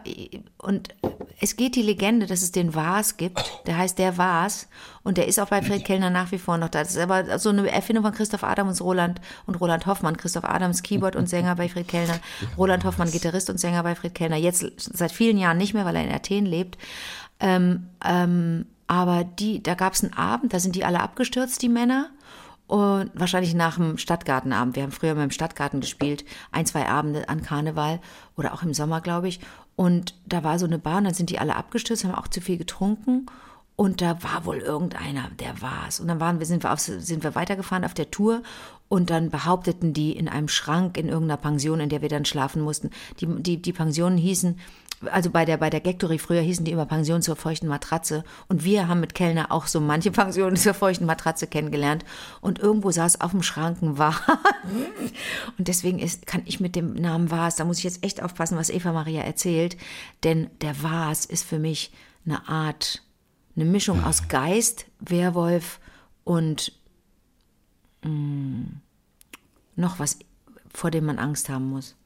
[0.56, 0.94] und
[1.42, 4.66] es geht die Legende, dass es den Vars gibt, der heißt der Vars,
[5.02, 6.78] und der ist auch bei Fred Kellner nach wie vor noch da.
[6.78, 10.16] Das ist aber so eine Erfindung von Christoph Adams Roland, und Roland Hoffmann.
[10.16, 12.18] Christoph Adams, Keyboard und Sänger bei Fred Kellner.
[12.56, 14.36] Roland Hoffmann, Gitarrist und Sänger bei Fred Kellner.
[14.36, 16.78] Jetzt seit vielen Jahren nicht mehr, weil er in Athen lebt.
[17.40, 21.68] Ähm, ähm, aber die, da gab es einen Abend, da sind die alle abgestürzt, die
[21.68, 22.08] Männer.
[22.68, 24.76] Und wahrscheinlich nach dem Stadtgartenabend.
[24.76, 27.98] Wir haben früher mal im Stadtgarten gespielt, ein, zwei Abende an Karneval
[28.36, 29.40] oder auch im Sommer, glaube ich.
[29.74, 32.42] Und da war so eine Bar und dann sind die alle abgestürzt, haben auch zu
[32.42, 33.26] viel getrunken.
[33.74, 35.98] Und da war wohl irgendeiner, der war's.
[35.98, 38.42] Und dann waren wir, sind wir, auf, sind wir weitergefahren auf der Tour
[38.88, 42.60] und dann behaupteten die in einem Schrank in irgendeiner Pension, in der wir dann schlafen
[42.60, 42.90] mussten.
[43.20, 44.58] Die, die, die Pensionen hießen,
[45.06, 48.24] also bei der, bei der Gectory früher hießen die immer Pension zur feuchten Matratze.
[48.48, 52.04] Und wir haben mit Kellner auch so manche Pensionen zur feuchten Matratze kennengelernt.
[52.40, 54.18] Und irgendwo saß auf dem Schrank ein Vase.
[55.58, 58.58] Und deswegen ist, kann ich mit dem Namen Vase, da muss ich jetzt echt aufpassen,
[58.58, 59.76] was Eva Maria erzählt.
[60.24, 61.92] Denn der Vase ist für mich
[62.24, 63.02] eine Art,
[63.56, 65.80] eine Mischung aus Geist, Werwolf
[66.24, 66.72] und
[68.02, 68.66] mh,
[69.76, 70.18] noch was,
[70.74, 71.97] vor dem man Angst haben muss.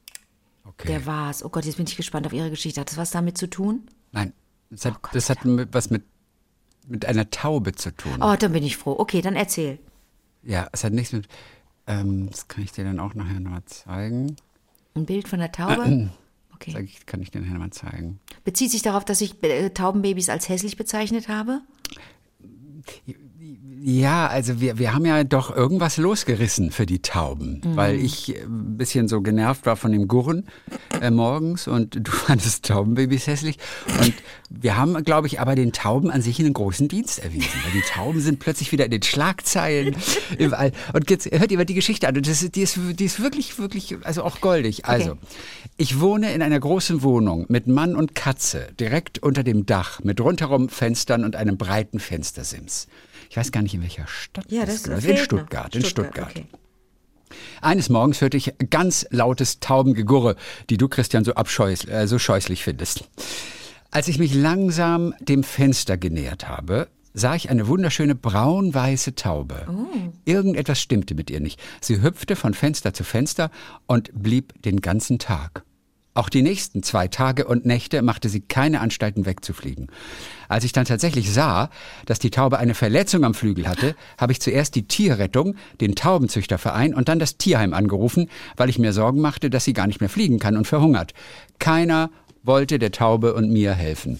[0.65, 0.87] Okay.
[0.87, 1.43] Der war's.
[1.43, 2.79] Oh Gott, jetzt bin ich gespannt auf Ihre Geschichte.
[2.81, 3.83] Hat das was damit zu tun?
[4.11, 4.33] Nein,
[4.69, 6.03] das hat, Oh Gott, das hat mit- was mit,
[6.87, 8.21] mit einer Taube zu tun.
[8.21, 8.95] Oh, dann bin ich froh.
[8.97, 9.79] Okay, dann erzähl.
[10.43, 11.27] Ja, es hat nichts mit.
[11.87, 14.35] Ähm, das kann ich dir dann auch nachher nochmal zeigen.
[14.95, 16.11] Ein Bild von der Taube?
[16.65, 16.81] Okay.
[16.81, 18.21] ich, kann ich dir nachher nochmal zeigen.
[18.45, 21.59] Bezieht sich darauf, dass ich äh, Taubenbabys als hässlich bezeichnet habe?
[23.85, 27.75] Ja, also wir, wir haben ja doch irgendwas losgerissen für die Tauben, Mhm.
[27.75, 30.45] weil ich äh, ein bisschen so genervt war von dem Gurren
[31.01, 33.57] äh, morgens und du fandest Taubenbabys hässlich.
[33.99, 34.13] Und
[34.49, 37.81] wir haben, glaube ich, aber den Tauben an sich einen großen Dienst erwiesen, weil die
[37.81, 39.97] Tauben sind plötzlich wieder in den Schlagzeilen
[40.39, 40.71] überall.
[40.93, 43.21] Und jetzt hört ihr mal die Geschichte an und das, ist- die, ist, die ist
[43.21, 44.85] wirklich, wirklich, also auch goldig.
[44.85, 45.17] Also,
[45.75, 50.21] ich wohne in einer großen Wohnung mit Mann und Katze direkt unter dem Dach mit
[50.21, 52.87] rundherum Fenstern und einem breiten Fenstersims.
[53.33, 55.09] Ich weiß gar nicht, in welcher Stadt Ja, das das ist.
[55.09, 55.17] In.
[55.17, 56.29] Stuttgart, in Stuttgart.
[56.29, 56.45] okay.
[57.63, 60.35] Eines Morgens hörte ich ganz lautes Taubengegurre,
[60.69, 63.05] die du, Christian, so, abscheus, äh, so scheußlich findest.
[63.89, 69.65] Als ich mich langsam dem Fenster genähert habe, sah ich eine wunderschöne braun-weiße Taube.
[70.25, 71.59] Irgendetwas stimmte mit ihr nicht.
[71.81, 73.49] Sie hüpfte von Fenster zu Fenster
[73.87, 75.63] und blieb den ganzen Tag.
[76.15, 79.87] Auch die nächsten zwei Tage und Nächte machte sie keine Anstalten wegzufliegen.
[80.47, 81.69] Als ich dann tatsächlich sah,
[82.05, 86.93] dass die Taube eine Verletzung am Flügel hatte, habe ich zuerst die Tierrettung, den Taubenzüchterverein
[86.93, 90.09] und dann das Tierheim angerufen, weil ich mir Sorgen machte, dass sie gar nicht mehr
[90.09, 91.13] fliegen kann und verhungert.
[91.57, 92.11] Keiner
[92.43, 94.19] wollte der Taube und mir helfen.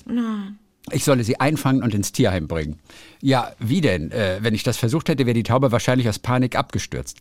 [0.92, 2.80] Ich solle sie einfangen und ins Tierheim bringen.
[3.22, 4.12] Ja, wie denn?
[4.12, 7.20] Äh, wenn ich das versucht hätte, wäre die Taube wahrscheinlich aus Panik abgestürzt.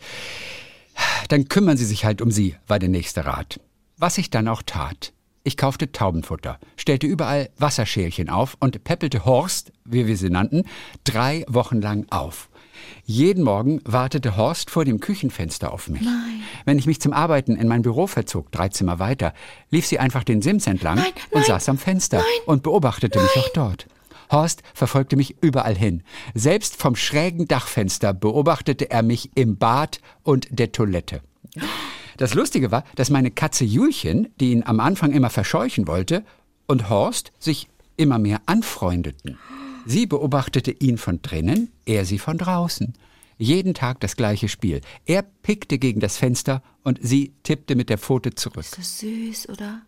[1.28, 3.60] Dann kümmern Sie sich halt um sie, war der nächste Rat.
[4.02, 5.12] Was ich dann auch tat.
[5.44, 10.64] Ich kaufte Taubenfutter, stellte überall Wasserschälchen auf und peppelte Horst, wie wir sie nannten,
[11.04, 12.50] drei Wochen lang auf.
[13.04, 16.02] Jeden Morgen wartete Horst vor dem Küchenfenster auf mich.
[16.64, 19.34] Wenn ich mich zum Arbeiten in mein Büro verzog, drei Zimmer weiter,
[19.70, 23.36] lief sie einfach den Sims entlang Nein, und nein, saß am Fenster und beobachtete mich
[23.36, 23.86] auch dort.
[24.32, 26.02] Horst verfolgte mich überall hin.
[26.34, 31.20] Selbst vom schrägen Dachfenster beobachtete er mich im Bad und der Toilette.
[32.16, 36.24] Das Lustige war, dass meine Katze Julchen, die ihn am Anfang immer verscheuchen wollte,
[36.66, 39.38] und Horst sich immer mehr anfreundeten.
[39.84, 42.94] Sie beobachtete ihn von drinnen, er sie von draußen.
[43.36, 44.80] Jeden Tag das gleiche Spiel.
[45.04, 48.64] Er pickte gegen das Fenster und sie tippte mit der Pfote zurück.
[48.64, 49.82] Ist das süß, oder?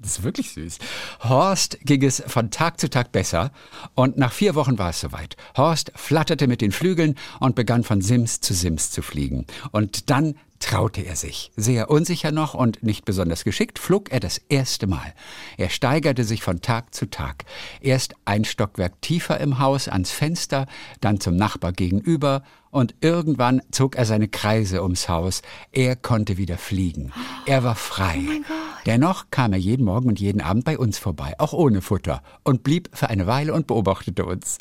[0.00, 0.78] Das ist wirklich süß.
[1.24, 3.52] Horst ging es von Tag zu Tag besser
[3.94, 5.36] und nach vier Wochen war es soweit.
[5.56, 9.46] Horst flatterte mit den Flügeln und begann von Sims zu Sims zu fliegen.
[9.72, 11.50] Und dann traute er sich.
[11.56, 15.14] Sehr unsicher noch und nicht besonders geschickt flog er das erste Mal.
[15.56, 17.44] Er steigerte sich von Tag zu Tag.
[17.80, 20.66] Erst ein Stockwerk tiefer im Haus ans Fenster,
[21.00, 25.42] dann zum Nachbar gegenüber und irgendwann zog er seine Kreise ums Haus.
[25.72, 27.12] Er konnte wieder fliegen.
[27.46, 28.20] Er war frei.
[28.86, 32.62] Dennoch kam er jeden Morgen und jeden Abend bei uns vorbei, auch ohne Futter, und
[32.62, 34.58] blieb für eine Weile und beobachtete uns.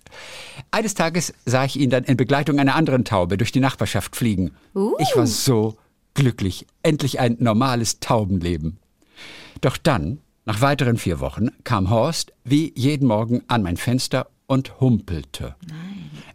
[0.72, 4.52] Eines Tages sah ich ihn dann in Begleitung einer anderen Taube durch die Nachbarschaft fliegen.
[4.98, 5.78] Ich war so
[6.14, 8.78] glücklich, endlich ein normales Taubenleben.
[9.62, 14.80] Doch dann, nach weiteren vier Wochen, kam Horst wie jeden Morgen an mein Fenster und
[14.80, 15.56] humpelte.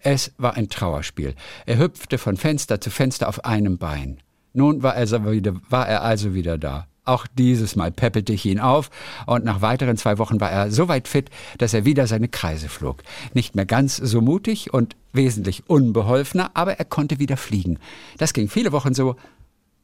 [0.01, 1.35] Es war ein Trauerspiel.
[1.66, 4.18] Er hüpfte von Fenster zu Fenster auf einem Bein.
[4.53, 6.87] Nun war er, also wieder, war er also wieder da.
[7.07, 8.91] Auch dieses Mal peppelte ich ihn auf
[9.27, 12.68] und nach weiteren zwei Wochen war er so weit fit, dass er wieder seine Kreise
[12.68, 13.03] flog.
[13.35, 17.79] Nicht mehr ganz so mutig und wesentlich unbeholfener, aber er konnte wieder fliegen.
[18.16, 19.16] Das ging viele Wochen so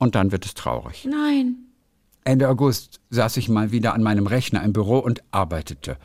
[0.00, 1.06] und dann wird es traurig.
[1.08, 1.56] Nein.
[2.24, 5.96] Ende August saß ich mal wieder an meinem Rechner im Büro und arbeitete.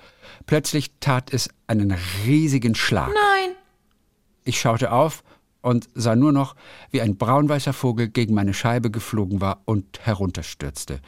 [0.46, 3.10] Plötzlich tat es einen riesigen Schlag.
[3.10, 3.56] Nein.
[4.44, 5.24] Ich schaute auf
[5.62, 6.56] und sah nur noch,
[6.92, 11.00] wie ein braunweißer Vogel gegen meine Scheibe geflogen war und herunterstürzte.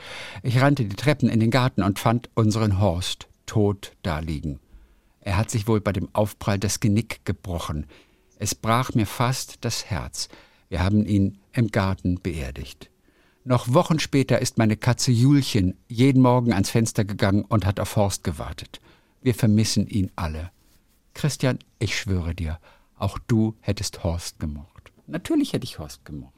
[0.42, 4.60] Ich rannte die Treppen in den Garten und fand unseren Horst tot daliegen.
[5.22, 7.86] Er hat sich wohl bei dem Aufprall das Genick gebrochen.
[8.40, 10.30] Es brach mir fast das Herz.
[10.70, 12.90] Wir haben ihn im Garten beerdigt.
[13.44, 17.96] Noch Wochen später ist meine Katze Julchen jeden Morgen ans Fenster gegangen und hat auf
[17.96, 18.82] Horst gewartet.
[19.22, 20.52] Wir vermissen ihn alle.
[21.14, 22.60] Christian, ich schwöre dir,
[22.98, 24.92] auch du hättest Horst gemocht.
[25.08, 26.34] Natürlich hätte ich Horst gemocht.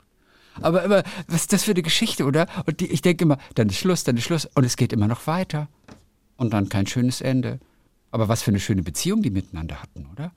[0.62, 2.48] Aber immer, was ist das für eine Geschichte, oder?
[2.66, 4.48] Und die, ich denke immer, dann ist Schluss, dann ist Schluss.
[4.56, 5.68] Und es geht immer noch weiter.
[6.38, 7.60] Und dann kein schönes Ende.
[8.12, 10.32] Aber was für eine schöne Beziehung die miteinander hatten, oder?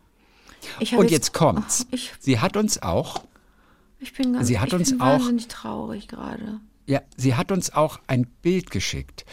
[0.97, 1.87] Und jetzt kommt's.
[1.89, 3.25] Ach, ich, Sie hat uns auch,
[4.03, 6.61] ich bin ganz Sie hat ich uns bin auch- wahnsinnig traurig gerade.
[6.87, 9.25] ja, sie hat uns auch ein Bild geschickt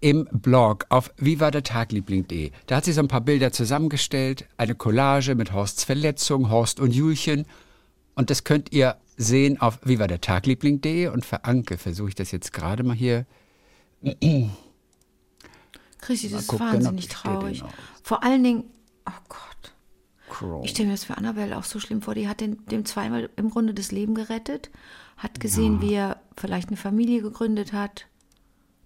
[0.00, 2.52] im Blog auf vivadertagliebling.de.
[2.66, 6.92] Da hat sie so ein paar Bilder zusammengestellt, eine Collage mit Horsts Verletzung, Horst und
[6.94, 7.46] Julchen.
[8.14, 11.08] Und das könnt ihr sehen auf vivadertagliebling.de.
[11.08, 13.24] Und für Anke versuche ich das jetzt gerade mal hier.
[16.00, 17.64] Chrissy, das ist wahnsinnig traurig.
[18.02, 18.64] Vor allen Dingen,
[19.08, 19.72] oh Gott.
[20.38, 20.64] Crow.
[20.64, 22.14] Ich stelle mir das für Annabelle auch so schlimm vor.
[22.14, 24.70] Die hat den, dem zweimal im Grunde das Leben gerettet,
[25.16, 28.06] hat gesehen, wie er vielleicht eine Familie gegründet hat.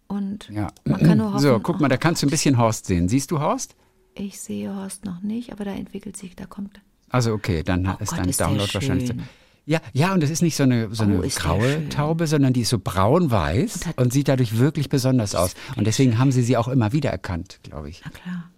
[0.08, 0.68] Und Ja.
[0.84, 1.40] man kann nur hoffen.
[1.42, 3.08] So, guck mal, da kannst du ein bisschen Horst sehen.
[3.08, 3.76] Siehst du Horst?
[4.14, 6.80] Ich sehe Horst noch nicht, aber da entwickelt sich, da kommt.
[7.08, 9.08] Also okay, dann ist Oh Gott, dein ist Download wahrscheinlich.
[9.08, 9.22] so- schön.
[9.66, 11.90] Ja, ja, und es ist nicht so eine, so Oh, eine ist graue schön.
[11.90, 15.54] Taube, sondern die ist so braun-weiß und, sieht dadurch wirklich besonders aus.
[15.76, 18.02] Und deswegen haben sie sie auch immer wieder erkannt, glaube ich.
[18.04, 18.50] Na klar.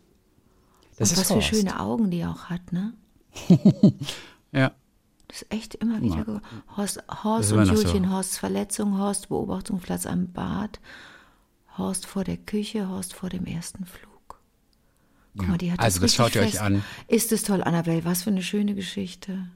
[0.96, 1.48] Das und ist was für Horst.
[1.48, 2.92] schöne Augen die auch hat, ne?
[4.52, 4.72] Ja.
[5.28, 6.24] Das ist echt immer wieder.
[6.24, 6.40] ge-
[6.76, 7.82] Horst, Das Horst immer und noch so.
[7.84, 10.78] Julchen, Horsts Verletzung, Horst Beobachtungsplatz am Bad,
[11.78, 14.10] Horst vor der Küche, Horst vor dem ersten Flug.
[15.38, 16.84] Guck mal, die hat Also, das richtig schaut ihr euch an.
[17.08, 19.46] Ist es toll, Annabelle, was für eine schöne Geschichte.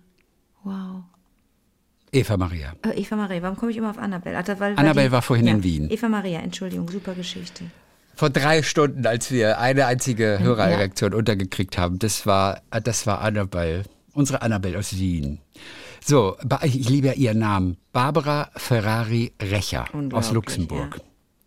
[0.65, 1.03] Wow.
[2.13, 2.75] Eva Maria.
[2.83, 4.39] Äh, Eva Maria, warum komme ich immer auf Annabelle?
[4.39, 5.91] Ach, weil, weil Annabelle die- war vorhin ja, in Wien.
[5.91, 7.65] Eva Maria, Entschuldigung, super Geschichte.
[8.17, 13.85] Vor drei Stunden, als wir eine einzige Hörererektion untergekriegt haben, das war, das war Annabelle,
[14.15, 15.39] unsere Annabelle aus Wien.
[16.03, 17.77] So, ich liebe ja ihren Namen.
[17.93, 20.97] Barbara Ferrari Recher aus Luxemburg.
[20.97, 21.05] ja.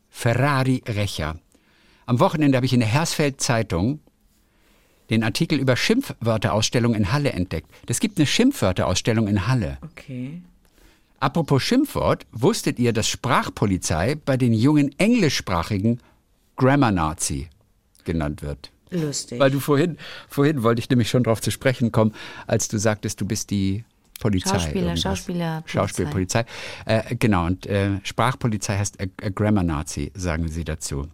[0.09, 1.39] Ferrari Recher.
[2.05, 3.99] Am Wochenende habe ich in der Hersfeld Zeitung
[5.09, 7.71] den Artikel über Schimpfwörterausstellung in Halle entdeckt.
[7.87, 9.79] Es gibt eine Schimpfwörterausstellung in Halle.
[9.81, 10.43] Okay.
[11.19, 15.99] Apropos Schimpfwort, wusstet ihr, dass Sprachpolizei bei den jungen englischsprachigen
[16.59, 17.49] Grammar Nazi
[18.03, 18.71] genannt wird?
[18.91, 19.39] Lustig.
[19.39, 19.97] Weil du vorhin,
[20.27, 22.13] vorhin wollte ich nämlich schon darauf zu sprechen kommen,
[22.47, 23.83] als du sagtest, du bist die
[24.19, 24.51] Polizei.
[24.51, 25.01] Schauspieler, irgendwas.
[25.01, 25.79] Schauspieler, Polizei.
[25.79, 26.45] Schauspielpolizei.
[26.85, 31.07] Äh, genau, und äh, Sprachpolizei heißt äh, äh, Grammar Nazi, sagen sie dazu.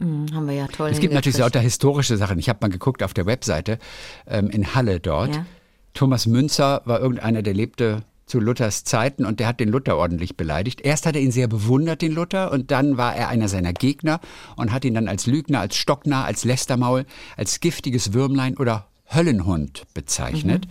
[0.00, 1.54] Hm, haben wir ja toll Es gibt natürlich hingekriegt.
[1.54, 2.38] lauter historische Sachen.
[2.38, 3.78] Ich habe mal geguckt auf der Webseite
[4.26, 5.34] ähm, in Halle dort.
[5.34, 5.46] Ja.
[5.94, 10.36] Thomas Münzer war irgendeiner, der lebte zu Luthers Zeiten und der hat den Luther ordentlich
[10.36, 10.80] beleidigt.
[10.80, 14.20] Erst hat er ihn sehr bewundert, den Luther, und dann war er einer seiner Gegner
[14.56, 17.06] und hat ihn dann als Lügner, als Stockner, als Lästermaul,
[17.36, 20.66] als giftiges Würmlein oder Höllenhund bezeichnet.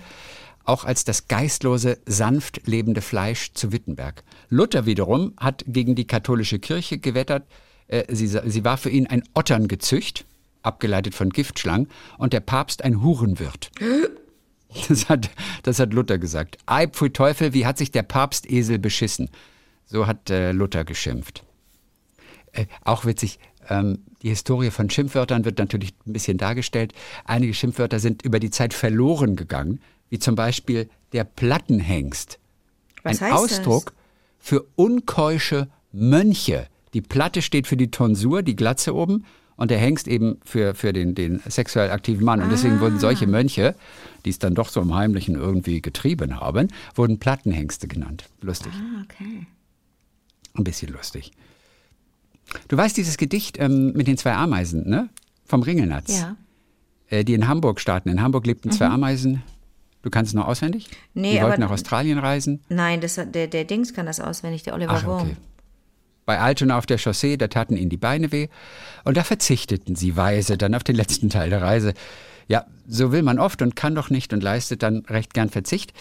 [0.64, 4.24] Auch als das geistlose, sanft lebende Fleisch zu Wittenberg.
[4.50, 7.48] Luther wiederum hat gegen die katholische Kirche gewettert.
[7.88, 10.26] Äh, Sie, sie war für ihn ein Otterngezücht,
[10.64, 11.88] abgeleitet von Giftschlangen,
[12.18, 13.72] und der Papst ein Hurenwirt.
[14.90, 15.30] Das hat,
[15.64, 16.58] das hat Luther gesagt.
[16.66, 19.30] Ei, pfui Teufel, wie hat sich der Papstesel beschissen?
[19.86, 21.44] So hat äh, Luther geschimpft.
[22.52, 23.40] Äh, auch witzig,
[23.70, 26.94] ähm, die Historie von Schimpfwörtern wird natürlich ein bisschen dargestellt.
[27.26, 32.40] Einige Schimpfwörter sind über die Zeit verloren gegangen, wie zum Beispiel der Plattenhengst.
[33.04, 33.94] Was ein heißt Ausdruck
[34.40, 36.68] für unkeusche Mönche.
[36.94, 39.26] Die Platte steht für die Tonsur, die Glatze oben,
[39.58, 42.42] und der Hengst eben für, für den, den sexuell aktiven Mann.
[42.42, 43.76] Und deswegen wurden solche Mönche,
[44.24, 48.26] die es dann doch so im Heimlichen irgendwie getrieben haben, wurden Plattenhengste genannt.
[48.42, 48.72] Lustig.
[48.76, 49.48] Ah, okay.
[50.54, 51.32] Ein bisschen lustig.
[52.70, 55.10] Du weißt dieses Gedicht ähm, mit den zwei Ameisen, ne?
[55.46, 56.20] Vom Ringelnatz.
[56.20, 56.30] Ja.
[56.30, 56.36] Mhm.
[57.10, 58.10] Äh, die in Hamburg starten.
[58.10, 59.44] In Hamburg lebten zwei Ameisen.
[60.04, 60.90] Du kannst es noch auswendig?
[61.14, 62.62] Nee, die wollten aber- nach Australien reisen.
[62.70, 65.36] Nein, das, der, der Dings kann das auswendig, der Oliver Ach, Wurm.
[66.28, 68.50] Bei Altona auf der Chaussee, da taten ihnen die Beine weh.
[69.06, 71.94] Und da verzichteten sie weise dann auf den letzten Teil der Reise.
[72.50, 75.94] Ja, so will man oft und kann doch nicht und leistet dann recht gern Verzicht.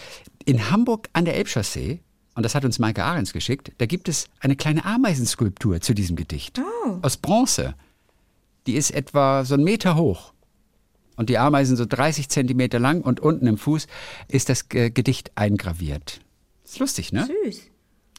[0.43, 2.01] In Hamburg an der Elbchaussee
[2.35, 6.15] und das hat uns Maike Ahrens geschickt, da gibt es eine kleine Ameisenskulptur zu diesem
[6.17, 6.61] Gedicht.
[7.01, 7.73] Aus Bronze.
[8.67, 10.33] Die ist etwa so einen Meter hoch.
[11.15, 13.87] Und die Ameisen so 30 Zentimeter lang und unten im Fuß
[14.27, 16.19] ist das Ge- Gedicht eingraviert.
[16.63, 17.27] Ist lustig, ne?
[17.45, 17.61] Süß.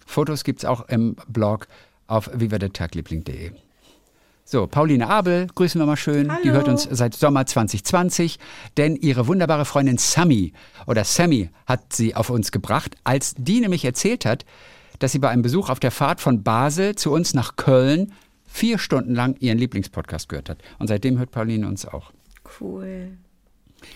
[0.07, 1.69] Fotos gibt's auch im Blog
[2.09, 3.53] auf vivadertagliebling.de.
[4.45, 6.33] So, Pauline Abel, grüßen wir mal schön.
[6.43, 8.39] Die hört uns seit Sommer 2020,
[8.79, 10.55] denn ihre wunderbare Freundin Sammy
[10.87, 14.47] oder Sammy hat sie auf uns gebracht, als die nämlich erzählt hat,
[15.01, 18.15] dass sie bei einem Besuch auf der Fahrt von Basel zu uns nach Köln
[18.47, 20.63] vier Stunden lang ihren Lieblingspodcast gehört hat.
[20.79, 22.11] Und seitdem hört Pauline uns auch.
[22.59, 23.19] Cool.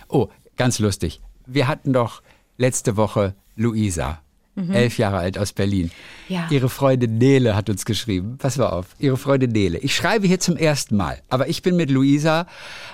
[0.09, 1.23] Oh, ganz lustig.
[1.47, 2.23] Wir hatten doch
[2.59, 4.21] letzte Woche Luisa,
[4.55, 5.91] elf Jahre alt aus Berlin.
[6.29, 6.47] Ja.
[6.51, 8.37] Ihre Freundin Nele hat uns geschrieben.
[8.39, 9.79] Pass mal auf, ihre Freundin Nele.
[9.79, 12.47] Ich schreibe hier zum ersten Mal, aber ich bin mit Luisa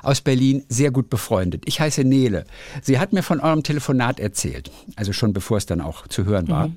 [0.02, 1.64] aus Berlin sehr gut befreundet.
[1.66, 2.44] Ich heiße Nele.
[2.82, 6.48] Sie hat mir von eurem Telefonat erzählt, also schon bevor es dann auch zu hören
[6.48, 6.70] war.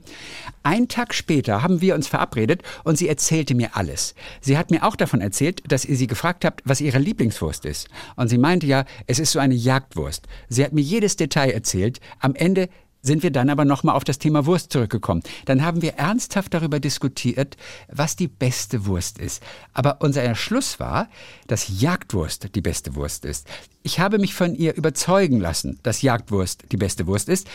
[0.64, 4.16] Einen Tag später haben wir uns verabredet und sie erzählte mir alles.
[4.42, 7.88] Sie hat mir auch davon erzählt, dass ihr sie gefragt habt, was ihre Lieblingswurst ist.
[8.16, 10.28] Und sie meinte ja, es ist so eine Jagdwurst.
[10.50, 12.00] Sie hat mir jedes Detail erzählt.
[12.20, 12.70] Am Ende
[13.02, 15.24] sind wir dann aber nochmal auf das Thema Wurst zurückgekommen.
[15.46, 17.58] Dann haben wir ernsthaft darüber diskutiert,
[17.92, 19.42] was die beste Wurst ist.
[19.74, 21.10] Aber unser Schluss war,
[21.48, 23.48] dass Jagdwurst die beste Wurst ist.
[23.84, 27.48] Ich habe mich von ihr überzeugen lassen, dass Jagdwurst die beste Wurst ist.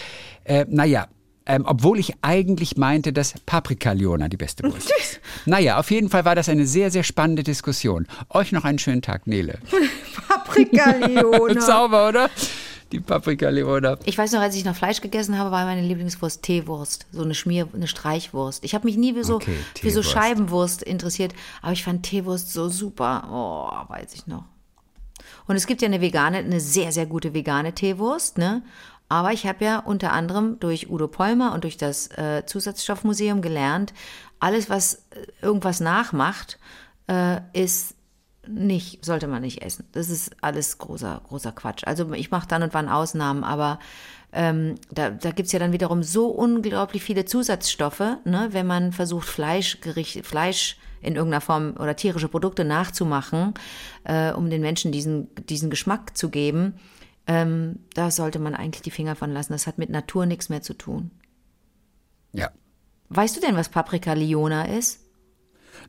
[0.44, 1.08] Äh, naja,
[1.46, 5.20] ähm, obwohl ich eigentlich meinte, dass Paprika Leona die beste Wurst ist.
[5.48, 8.08] Naja, auf jeden Fall war das eine sehr, sehr spannende Diskussion.
[8.30, 9.60] Euch noch einen schönen Tag, Nele.
[10.28, 11.60] Paprika, Leona.
[11.66, 12.30] Sauber, oder?
[12.92, 13.98] Die Paprika Leona.
[14.04, 17.06] Ich weiß noch, als ich noch Fleisch gegessen habe, war meine Lieblingswurst Teewurst.
[17.10, 18.64] So eine Schmier, eine Streichwurst.
[18.64, 20.02] Ich habe mich nie für so, Okay, für so.
[20.02, 23.28] Scheibenwurst interessiert, aber ich fand Teewurst so super.
[23.30, 24.44] Oh, weiß ich noch.
[25.48, 28.62] Und es gibt ja eine vegane, eine sehr, sehr gute vegane Teewurst, ne?
[29.08, 33.94] Aber ich habe ja unter anderem durch Udo Polmer und durch das äh, Zusatzstoffmuseum gelernt,
[34.40, 36.58] alles, was äh, irgendwas nachmacht,
[37.08, 37.95] äh, ist
[38.48, 39.84] nicht, sollte man nicht essen.
[39.92, 41.84] Das ist alles großer, großer Quatsch.
[41.86, 43.78] Also ich mache dann und wann Ausnahmen, aber
[44.32, 49.28] ähm, da, da gibt's ja dann wiederum so unglaublich viele Zusatzstoffe, ne, wenn man versucht,
[49.28, 53.54] Fleischgericht, Fleisch in irgendeiner Form oder tierische Produkte nachzumachen,
[54.04, 56.74] äh, um den Menschen diesen, diesen Geschmack zu geben.
[57.26, 59.52] Ähm, da sollte man eigentlich die Finger von lassen.
[59.52, 61.10] Das hat mit Natur nichts mehr zu tun.
[62.32, 62.50] Ja.
[63.08, 65.00] Weißt du denn, was Paprika Liona ist?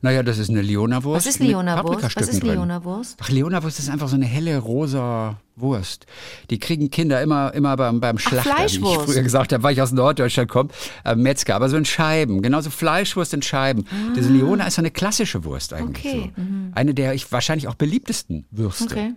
[0.00, 1.26] Naja, das ist eine Leona-Wurst.
[1.26, 2.16] Was ist Leona-Wurst?
[2.16, 2.42] Was ist.
[2.42, 3.18] Leona-Wurst?
[3.22, 6.06] Ach, Leona-Wurst ist einfach so eine helle rosa Wurst.
[6.50, 9.82] Die kriegen Kinder immer, immer beim, beim Schlachter, wie ich früher gesagt habe, weil ich
[9.82, 10.70] aus Norddeutschland komme,
[11.04, 13.84] äh, Metzger, aber so in Scheiben, genauso Fleischwurst in Scheiben.
[14.14, 16.06] Diese Leona ist so eine klassische Wurst eigentlich.
[16.06, 16.16] Ah.
[16.16, 16.68] Okay, mhm.
[16.68, 16.76] So.
[16.76, 18.84] Eine der ich wahrscheinlich auch beliebtesten Würste.
[18.84, 19.14] Okay.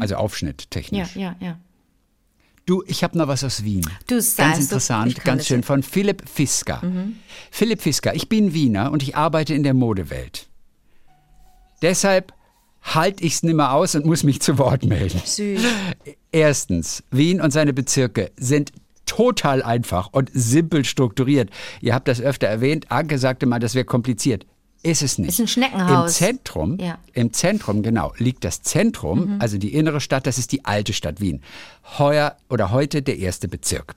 [0.00, 1.14] Also Ja, aufschnitttechnisch.
[1.16, 1.58] ja, ja.
[2.70, 3.84] Du, ich habe noch was aus Wien.
[4.06, 5.66] Du Ganz sagst, interessant, ganz schön nicht.
[5.66, 6.80] von Philipp Fisker.
[7.50, 10.48] Philipp Fisker, ich bin Wiener und ich arbeite in der Modewelt.
[11.82, 12.32] Deshalb
[12.82, 15.20] halte ich es nimmer aus und muss mich zu Wort melden.
[15.24, 15.62] Süß.
[16.30, 18.70] Erstens, Wien und seine Bezirke sind
[19.04, 21.50] total einfach und simpel strukturiert.
[21.80, 22.92] Ihr habt das öfter erwähnt.
[22.92, 24.46] Anke sagte mal, das wäre kompliziert.
[24.82, 25.28] Ist es nicht.
[25.28, 26.12] Ist ein Schneckenhaus.
[26.20, 26.98] Im Zentrum, Ja.
[27.12, 31.20] im Zentrum, genau, liegt das Zentrum, also die innere Stadt, das ist die alte Stadt
[31.20, 31.42] Wien.
[31.98, 33.94] Heuer oder heute der erste Bezirk.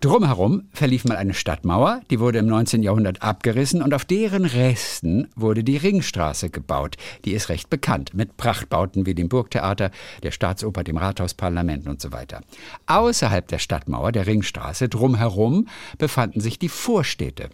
[0.00, 2.82] Drumherum verlief mal eine Stadtmauer, die wurde im 19.
[2.82, 6.96] Jahrhundert abgerissen und auf deren Resten wurde die Ringstraße gebaut.
[7.24, 9.90] Die ist recht bekannt mit Prachtbauten wie dem Burgtheater,
[10.22, 12.42] der Staatsoper, dem Rathausparlament und so weiter.
[12.86, 17.48] Außerhalb der Stadtmauer, der Ringstraße, drumherum befanden sich die Vorstädte.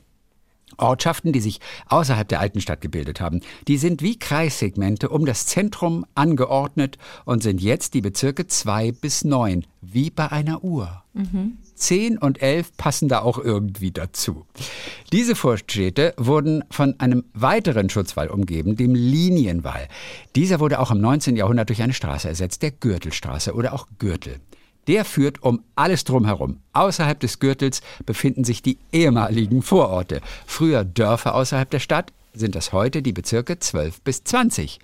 [0.81, 5.47] Ortschaften, die sich außerhalb der alten Stadt gebildet haben, die sind wie Kreissegmente um das
[5.47, 11.03] Zentrum angeordnet und sind jetzt die Bezirke 2 bis 9, wie bei einer Uhr.
[11.75, 14.47] 10 und 11 passen da auch irgendwie dazu.
[15.13, 19.89] Diese Vorstädte wurden von einem weiteren Schutzwall umgeben, dem Linienwall.
[20.37, 21.37] Dieser wurde auch im 19.
[21.37, 24.41] Jahrhundert durch eine Straße ersetzt, der Gürtelstraße oder auch Gürtel.
[24.91, 26.59] Der führt um alles drumherum.
[26.73, 30.21] Außerhalb des Gürtels befinden sich die ehemaligen Vororte.
[30.47, 34.81] Früher Dörfer außerhalb der Stadt sind das heute die Bezirke 12 bis 20.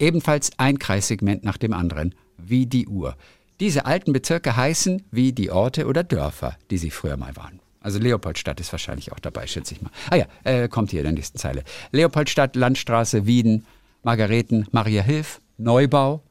[0.00, 3.16] Ebenfalls ein Kreissegment nach dem anderen, wie die Uhr.
[3.60, 7.60] Diese alten Bezirke heißen wie die Orte oder Dörfer, die sie früher mal waren.
[7.80, 9.92] Also Leopoldstadt ist wahrscheinlich auch dabei, schätze ich mal.
[10.10, 11.62] Ah ja, äh, kommt hier in der nächsten Zeile.
[11.92, 13.66] Leopoldstadt, Landstraße, Wieden,
[14.02, 16.24] Margareten, Maria Hilf, Neubau,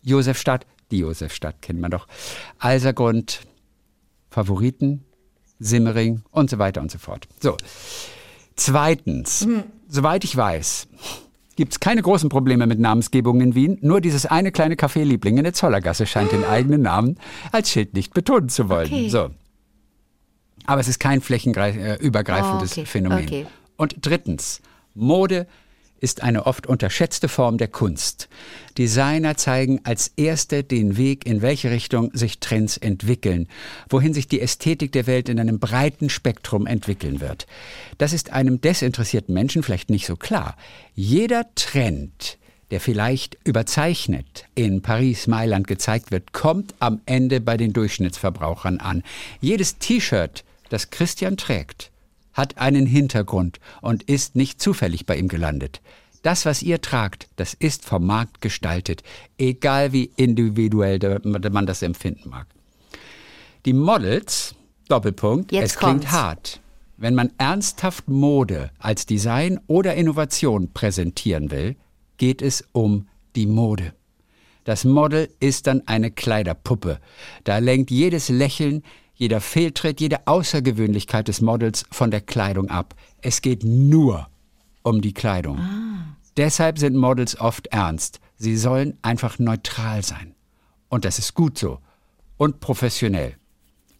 [0.00, 2.06] Josefstadt, die Josefstadt kennt man doch,
[2.58, 3.40] Alsergrund,
[4.30, 5.04] Favoriten,
[5.58, 7.26] Simmering und so weiter und so fort.
[7.40, 7.56] So.
[8.56, 9.46] Zweitens,
[9.88, 10.86] soweit ich weiß,
[11.56, 13.78] gibt es keine großen Probleme mit Namensgebungen in Wien.
[13.80, 17.18] Nur dieses eine kleine Café-Liebling in der Zollergasse scheint den eigenen Namen
[17.50, 18.86] als Schild nicht betonen zu wollen.
[18.86, 19.08] Okay.
[19.08, 19.30] So.
[20.66, 23.24] Aber es ist kein flächenübergreifendes Oh, okay, Phänomen.
[23.24, 23.46] okay.
[23.76, 24.60] Und drittens,
[24.94, 25.46] Mode
[26.02, 28.28] ist eine oft unterschätzte Form der Kunst.
[28.76, 33.46] Designer zeigen als erste den Weg, in welche Richtung sich Trends entwickeln,
[33.88, 37.46] wohin sich die Ästhetik der Welt in einem breiten Spektrum entwickeln wird.
[37.98, 40.56] Das ist einem desinteressierten Menschen vielleicht nicht so klar.
[40.94, 42.36] Jeder Trend,
[42.72, 49.04] der vielleicht überzeichnet in Paris, Mailand gezeigt wird, kommt am Ende bei den Durchschnittsverbrauchern an.
[49.40, 51.91] Jedes T-Shirt, das Christian trägt,
[52.32, 55.80] hat einen Hintergrund und ist nicht zufällig bei ihm gelandet.
[56.22, 59.02] Das, was ihr tragt, das ist vom Markt gestaltet,
[59.38, 62.46] egal wie individuell man das empfinden mag.
[63.66, 64.54] Die Models,
[64.88, 66.12] Doppelpunkt, Jetzt es klingt kommt's.
[66.12, 66.60] hart.
[66.96, 71.74] Wenn man ernsthaft Mode als Design oder Innovation präsentieren will,
[72.16, 73.92] geht es um die Mode.
[74.64, 77.00] Das Model ist dann eine Kleiderpuppe.
[77.42, 78.84] Da lenkt jedes Lächeln,
[79.14, 82.94] jeder Fehltritt, jede Außergewöhnlichkeit des Models von der Kleidung ab.
[83.20, 84.28] Es geht nur
[84.82, 85.58] um die Kleidung.
[86.36, 88.20] Deshalb sind Models oft ernst.
[88.36, 90.34] Sie sollen einfach neutral sein.
[90.88, 91.78] Und das ist gut so.
[92.36, 93.36] Und professionell.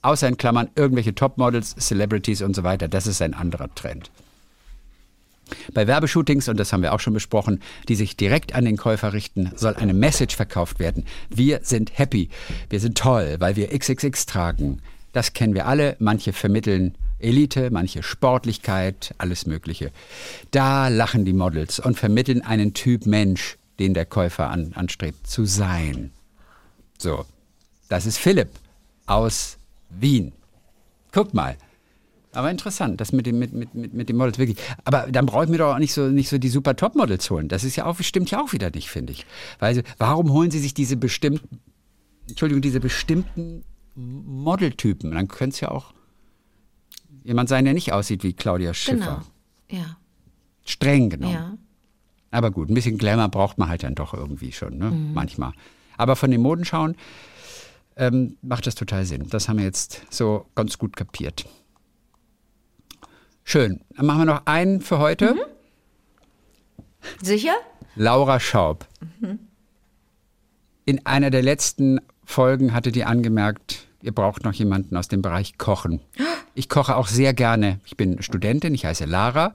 [0.01, 2.89] Außer in Klammern irgendwelche Topmodels, Celebrities und so weiter.
[2.89, 4.11] Das ist ein anderer Trend.
[5.75, 9.13] Bei Werbeshootings, und das haben wir auch schon besprochen, die sich direkt an den Käufer
[9.13, 11.05] richten, soll eine Message verkauft werden.
[11.29, 12.31] Wir sind happy,
[12.71, 14.83] wir sind toll, weil wir XXX tragen.
[15.13, 15.97] Das kennen wir alle.
[15.99, 19.93] Manche vermitteln Elite, manche Sportlichkeit, alles Mögliche.
[20.51, 25.45] Da lachen die Models und vermitteln einen Typ Mensch, den der Käufer an, anstrebt, zu
[25.45, 26.11] sein.
[26.99, 27.25] So,
[27.89, 28.51] das ist Philipp
[29.07, 29.59] aus
[29.91, 30.33] Wien.
[31.13, 31.57] Guck mal.
[32.35, 34.57] Aber interessant, das mit dem, mit, mit, mit, dem Models wirklich.
[34.85, 37.49] Aber dann brauche ich mir doch auch nicht so, nicht so die super Top-Models holen.
[37.49, 39.27] Das ist ja auch, stimmt ja auch wieder nicht, finde ich.
[39.59, 41.61] Weil, warum holen sie sich diese bestimmten,
[42.27, 45.13] Entschuldigung, diese bestimmten Modeltypen?
[45.13, 45.93] Dann könnte es ja auch
[47.25, 49.23] jemand sein, der nicht aussieht wie Claudia Schiffer.
[49.69, 49.83] Genau.
[49.83, 49.97] Ja.
[50.65, 51.35] Streng genommen.
[51.35, 51.59] Ja.
[52.31, 54.91] Aber gut, ein bisschen Glamour braucht man halt dann doch irgendwie schon, ne?
[54.91, 55.13] Mhm.
[55.13, 55.53] manchmal.
[55.97, 56.97] Aber von den Modenschauen
[57.97, 59.29] ähm, macht das total Sinn.
[59.29, 61.45] Das haben wir jetzt so ganz gut kapiert.
[63.45, 63.83] Schön.
[63.97, 65.35] Dann machen wir noch einen für heute.
[65.35, 65.41] Mhm.
[67.21, 67.55] Sicher?
[67.97, 68.87] Laura Schaub.
[70.85, 72.01] In einer der letzten
[72.33, 76.01] Folgen hatte die angemerkt, ihr braucht noch jemanden aus dem Bereich Kochen.
[76.55, 77.79] Ich koche auch sehr gerne.
[77.85, 79.55] Ich bin Studentin, ich heiße Lara,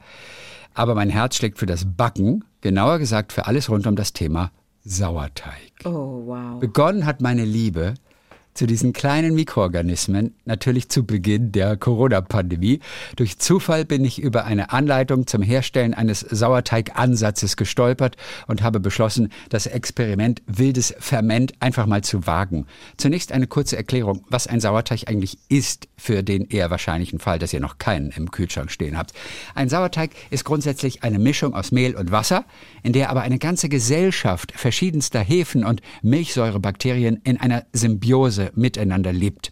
[0.74, 4.52] aber mein Herz schlägt für das Backen, genauer gesagt für alles rund um das Thema
[4.84, 5.74] Sauerteig.
[5.86, 6.60] Oh, wow.
[6.60, 7.96] Begonnen hat meine Liebe
[8.58, 12.80] zu diesen kleinen Mikroorganismen natürlich zu Beginn der Corona-Pandemie.
[13.16, 19.30] Durch Zufall bin ich über eine Anleitung zum Herstellen eines Sauerteigansatzes gestolpert und habe beschlossen,
[19.50, 22.66] das Experiment wildes Ferment einfach mal zu wagen.
[22.98, 27.54] Zunächst eine kurze Erklärung, was ein Sauerteig eigentlich ist, für den eher wahrscheinlichen Fall, dass
[27.54, 29.14] ihr noch keinen im Kühlschrank stehen habt.
[29.54, 32.46] Ein Sauerteig ist grundsätzlich eine Mischung aus Mehl und Wasser,
[32.82, 39.52] in der aber eine ganze Gesellschaft verschiedenster Hefen und Milchsäurebakterien in einer Symbiose miteinander lebt.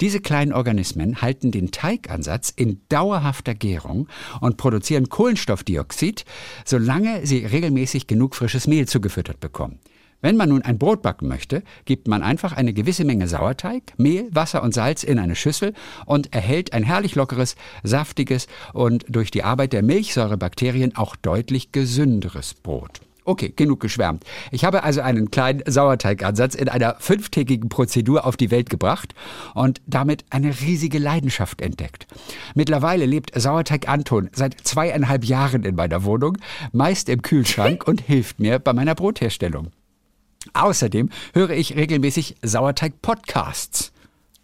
[0.00, 4.08] Diese kleinen Organismen halten den Teigansatz in dauerhafter Gärung
[4.40, 6.24] und produzieren Kohlenstoffdioxid,
[6.64, 9.78] solange sie regelmäßig genug frisches Mehl zugefüttert bekommen.
[10.22, 14.28] Wenn man nun ein Brot backen möchte, gibt man einfach eine gewisse Menge Sauerteig, Mehl,
[14.30, 15.74] Wasser und Salz in eine Schüssel
[16.06, 22.54] und erhält ein herrlich lockeres, saftiges und durch die Arbeit der Milchsäurebakterien auch deutlich gesünderes
[22.54, 23.00] Brot.
[23.24, 24.24] Okay, genug geschwärmt.
[24.50, 29.14] Ich habe also einen kleinen Sauerteigansatz in einer fünftägigen Prozedur auf die Welt gebracht
[29.54, 32.08] und damit eine riesige Leidenschaft entdeckt.
[32.54, 36.38] Mittlerweile lebt Sauerteig Anton seit zweieinhalb Jahren in meiner Wohnung,
[36.72, 39.68] meist im Kühlschrank und hilft mir bei meiner Brotherstellung.
[40.54, 43.92] Außerdem höre ich regelmäßig Sauerteig-Podcasts.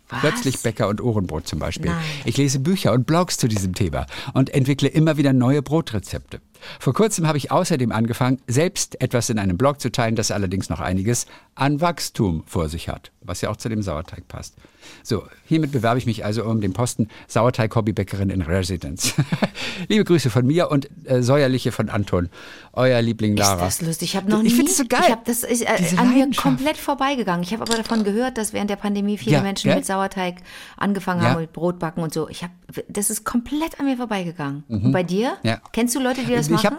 [0.09, 1.91] Plötzlich Bäcker und Ohrenbrot zum Beispiel.
[1.91, 2.03] Nein.
[2.24, 6.41] Ich lese Bücher und Blogs zu diesem Thema und entwickle immer wieder neue Brotrezepte.
[6.81, 10.69] Vor kurzem habe ich außerdem angefangen, selbst etwas in einem Blog zu teilen, das allerdings
[10.69, 14.55] noch einiges an Wachstum vor sich hat, was ja auch zu dem Sauerteig passt.
[15.03, 19.13] So, hiermit bewerbe ich mich also um den Posten Sauerteig-Hobbybäckerin in Residence.
[19.89, 22.31] Liebe Grüße von mir und äh, säuerliche von Anton,
[22.73, 23.67] euer Liebling Lara.
[23.67, 24.11] Ist das lustig?
[24.11, 24.49] Ich habe noch nie.
[24.49, 25.01] Ich finde es so geil.
[25.05, 27.43] Ich habe das ist, äh, an mir komplett vorbeigegangen.
[27.43, 29.77] Ich habe aber davon gehört, dass während der Pandemie viele Ja, Menschen gell?
[29.77, 30.37] mit Sauerteig
[30.77, 31.31] angefangen Ja.
[31.31, 32.29] haben, mit Brotbacken und so.
[32.29, 32.53] Ich habe,
[32.89, 34.65] das ist komplett an mir vorbeigegangen.
[34.69, 35.37] Und bei dir?
[35.43, 35.49] Mhm.
[35.49, 35.61] Ja.
[35.73, 36.76] Kennst du Leute, die das ich machen?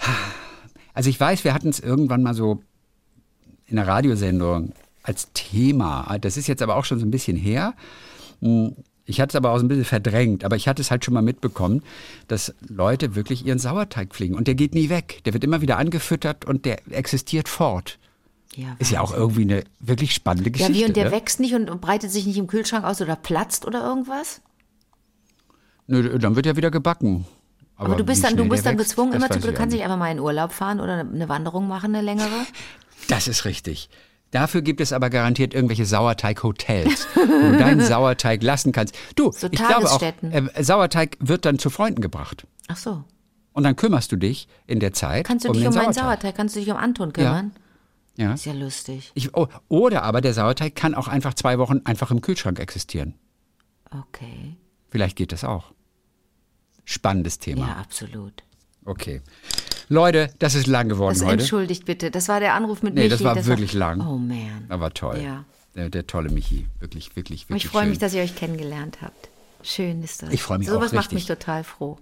[0.00, 0.08] hab,
[0.94, 2.62] also ich weiß, wir hatten es irgendwann mal so
[3.66, 6.16] in einer Radiosendung als Thema.
[6.20, 7.74] Das ist jetzt aber auch schon so ein bisschen her.
[8.40, 8.74] Hm,
[9.06, 11.12] Ich hatte es aber auch so ein bisschen verdrängt, aber ich hatte es halt schon
[11.14, 11.82] mal mitbekommen,
[12.28, 15.20] dass Leute wirklich ihren Sauerteig pflegen und der geht nie weg.
[15.24, 17.98] Der wird immer wieder angefüttert und der existiert fort.
[18.56, 20.74] ja, Ist ja auch irgendwie eine wirklich spannende ja, Geschichte.
[20.74, 21.10] wie und der ne?
[21.12, 24.40] wächst nicht und breitet sich nicht im Kühlschrank aus oder platzt oder irgendwas?
[25.86, 27.26] Nö, dann wird ja wieder gebacken.
[27.76, 29.72] Aber, du bist dann, du bist dann wächst, gezwungen, immer zu, du kannst nicht.
[29.72, 32.46] nicht einfach mal in Urlaub fahren oder eine Wanderung machen, eine längere.
[33.08, 33.88] Das ist richtig.
[34.30, 38.96] Dafür gibt es aber garantiert irgendwelche Sauerteig-Hotels, wo du deinen Sauerteig lassen kannst.
[39.14, 42.46] Du, So ich glaube auch, äh, Sauerteig wird dann zu Freunden gebracht.
[42.68, 43.04] Ach so.
[43.52, 46.02] Und dann kümmerst du dich in der Zeit Kannst du um dich um meinen Sauerteig.
[46.02, 47.52] Sauerteig, kannst du dich um Anton kümmern?
[48.16, 48.34] Ja.
[48.34, 49.12] Ist ja lustig.
[49.14, 53.14] Ich, oh, oder aber der Sauerteig kann auch einfach zwei Wochen einfach im Kühlschrank existieren.
[53.90, 54.56] Okay.
[54.90, 55.72] Vielleicht geht das auch.
[56.84, 57.68] Spannendes Thema.
[57.68, 58.42] Ja, absolut.
[58.84, 59.22] Okay.
[59.88, 61.40] Leute, das ist lang geworden Das heute.
[61.40, 62.10] entschuldigt bitte.
[62.10, 63.10] Das war der Anruf mit Nee, Michi.
[63.10, 64.00] das war wirklich lang.
[64.00, 64.66] Oh man.
[64.68, 65.20] Aber toll.
[65.22, 65.44] Ja.
[65.74, 66.66] Der, der tolle Michi.
[66.80, 69.28] Wirklich, wirklich, Und wirklich ich freue mich, dass ihr euch kennengelernt habt.
[69.62, 70.30] Schön ist das.
[70.32, 71.14] Ich freu mich Sowas auch macht richtig.
[71.14, 71.98] mich total froh.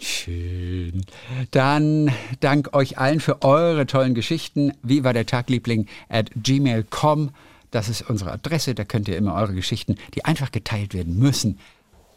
[0.00, 1.04] Schön.
[1.50, 4.72] Dann dank euch allen für eure tollen Geschichten.
[4.82, 7.30] Wie war der Tagliebling at gmail.com.
[7.70, 8.74] Das ist unsere Adresse.
[8.74, 11.58] Da könnt ihr immer eure Geschichten, die einfach geteilt werden müssen,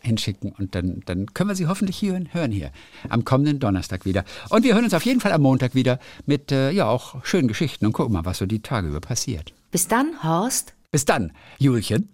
[0.04, 0.52] hinschicken.
[0.52, 2.72] Und dann, dann können wir sie hoffentlich hier hören hier
[3.10, 4.24] am kommenden Donnerstag wieder.
[4.50, 7.48] Und wir hören uns auf jeden Fall am Montag wieder mit äh, ja auch schönen
[7.48, 9.54] Geschichten und gucken mal, was so die Tage über passiert.
[9.72, 10.74] Bis dann, Horst.
[10.92, 12.10] Bis dann, Julchen.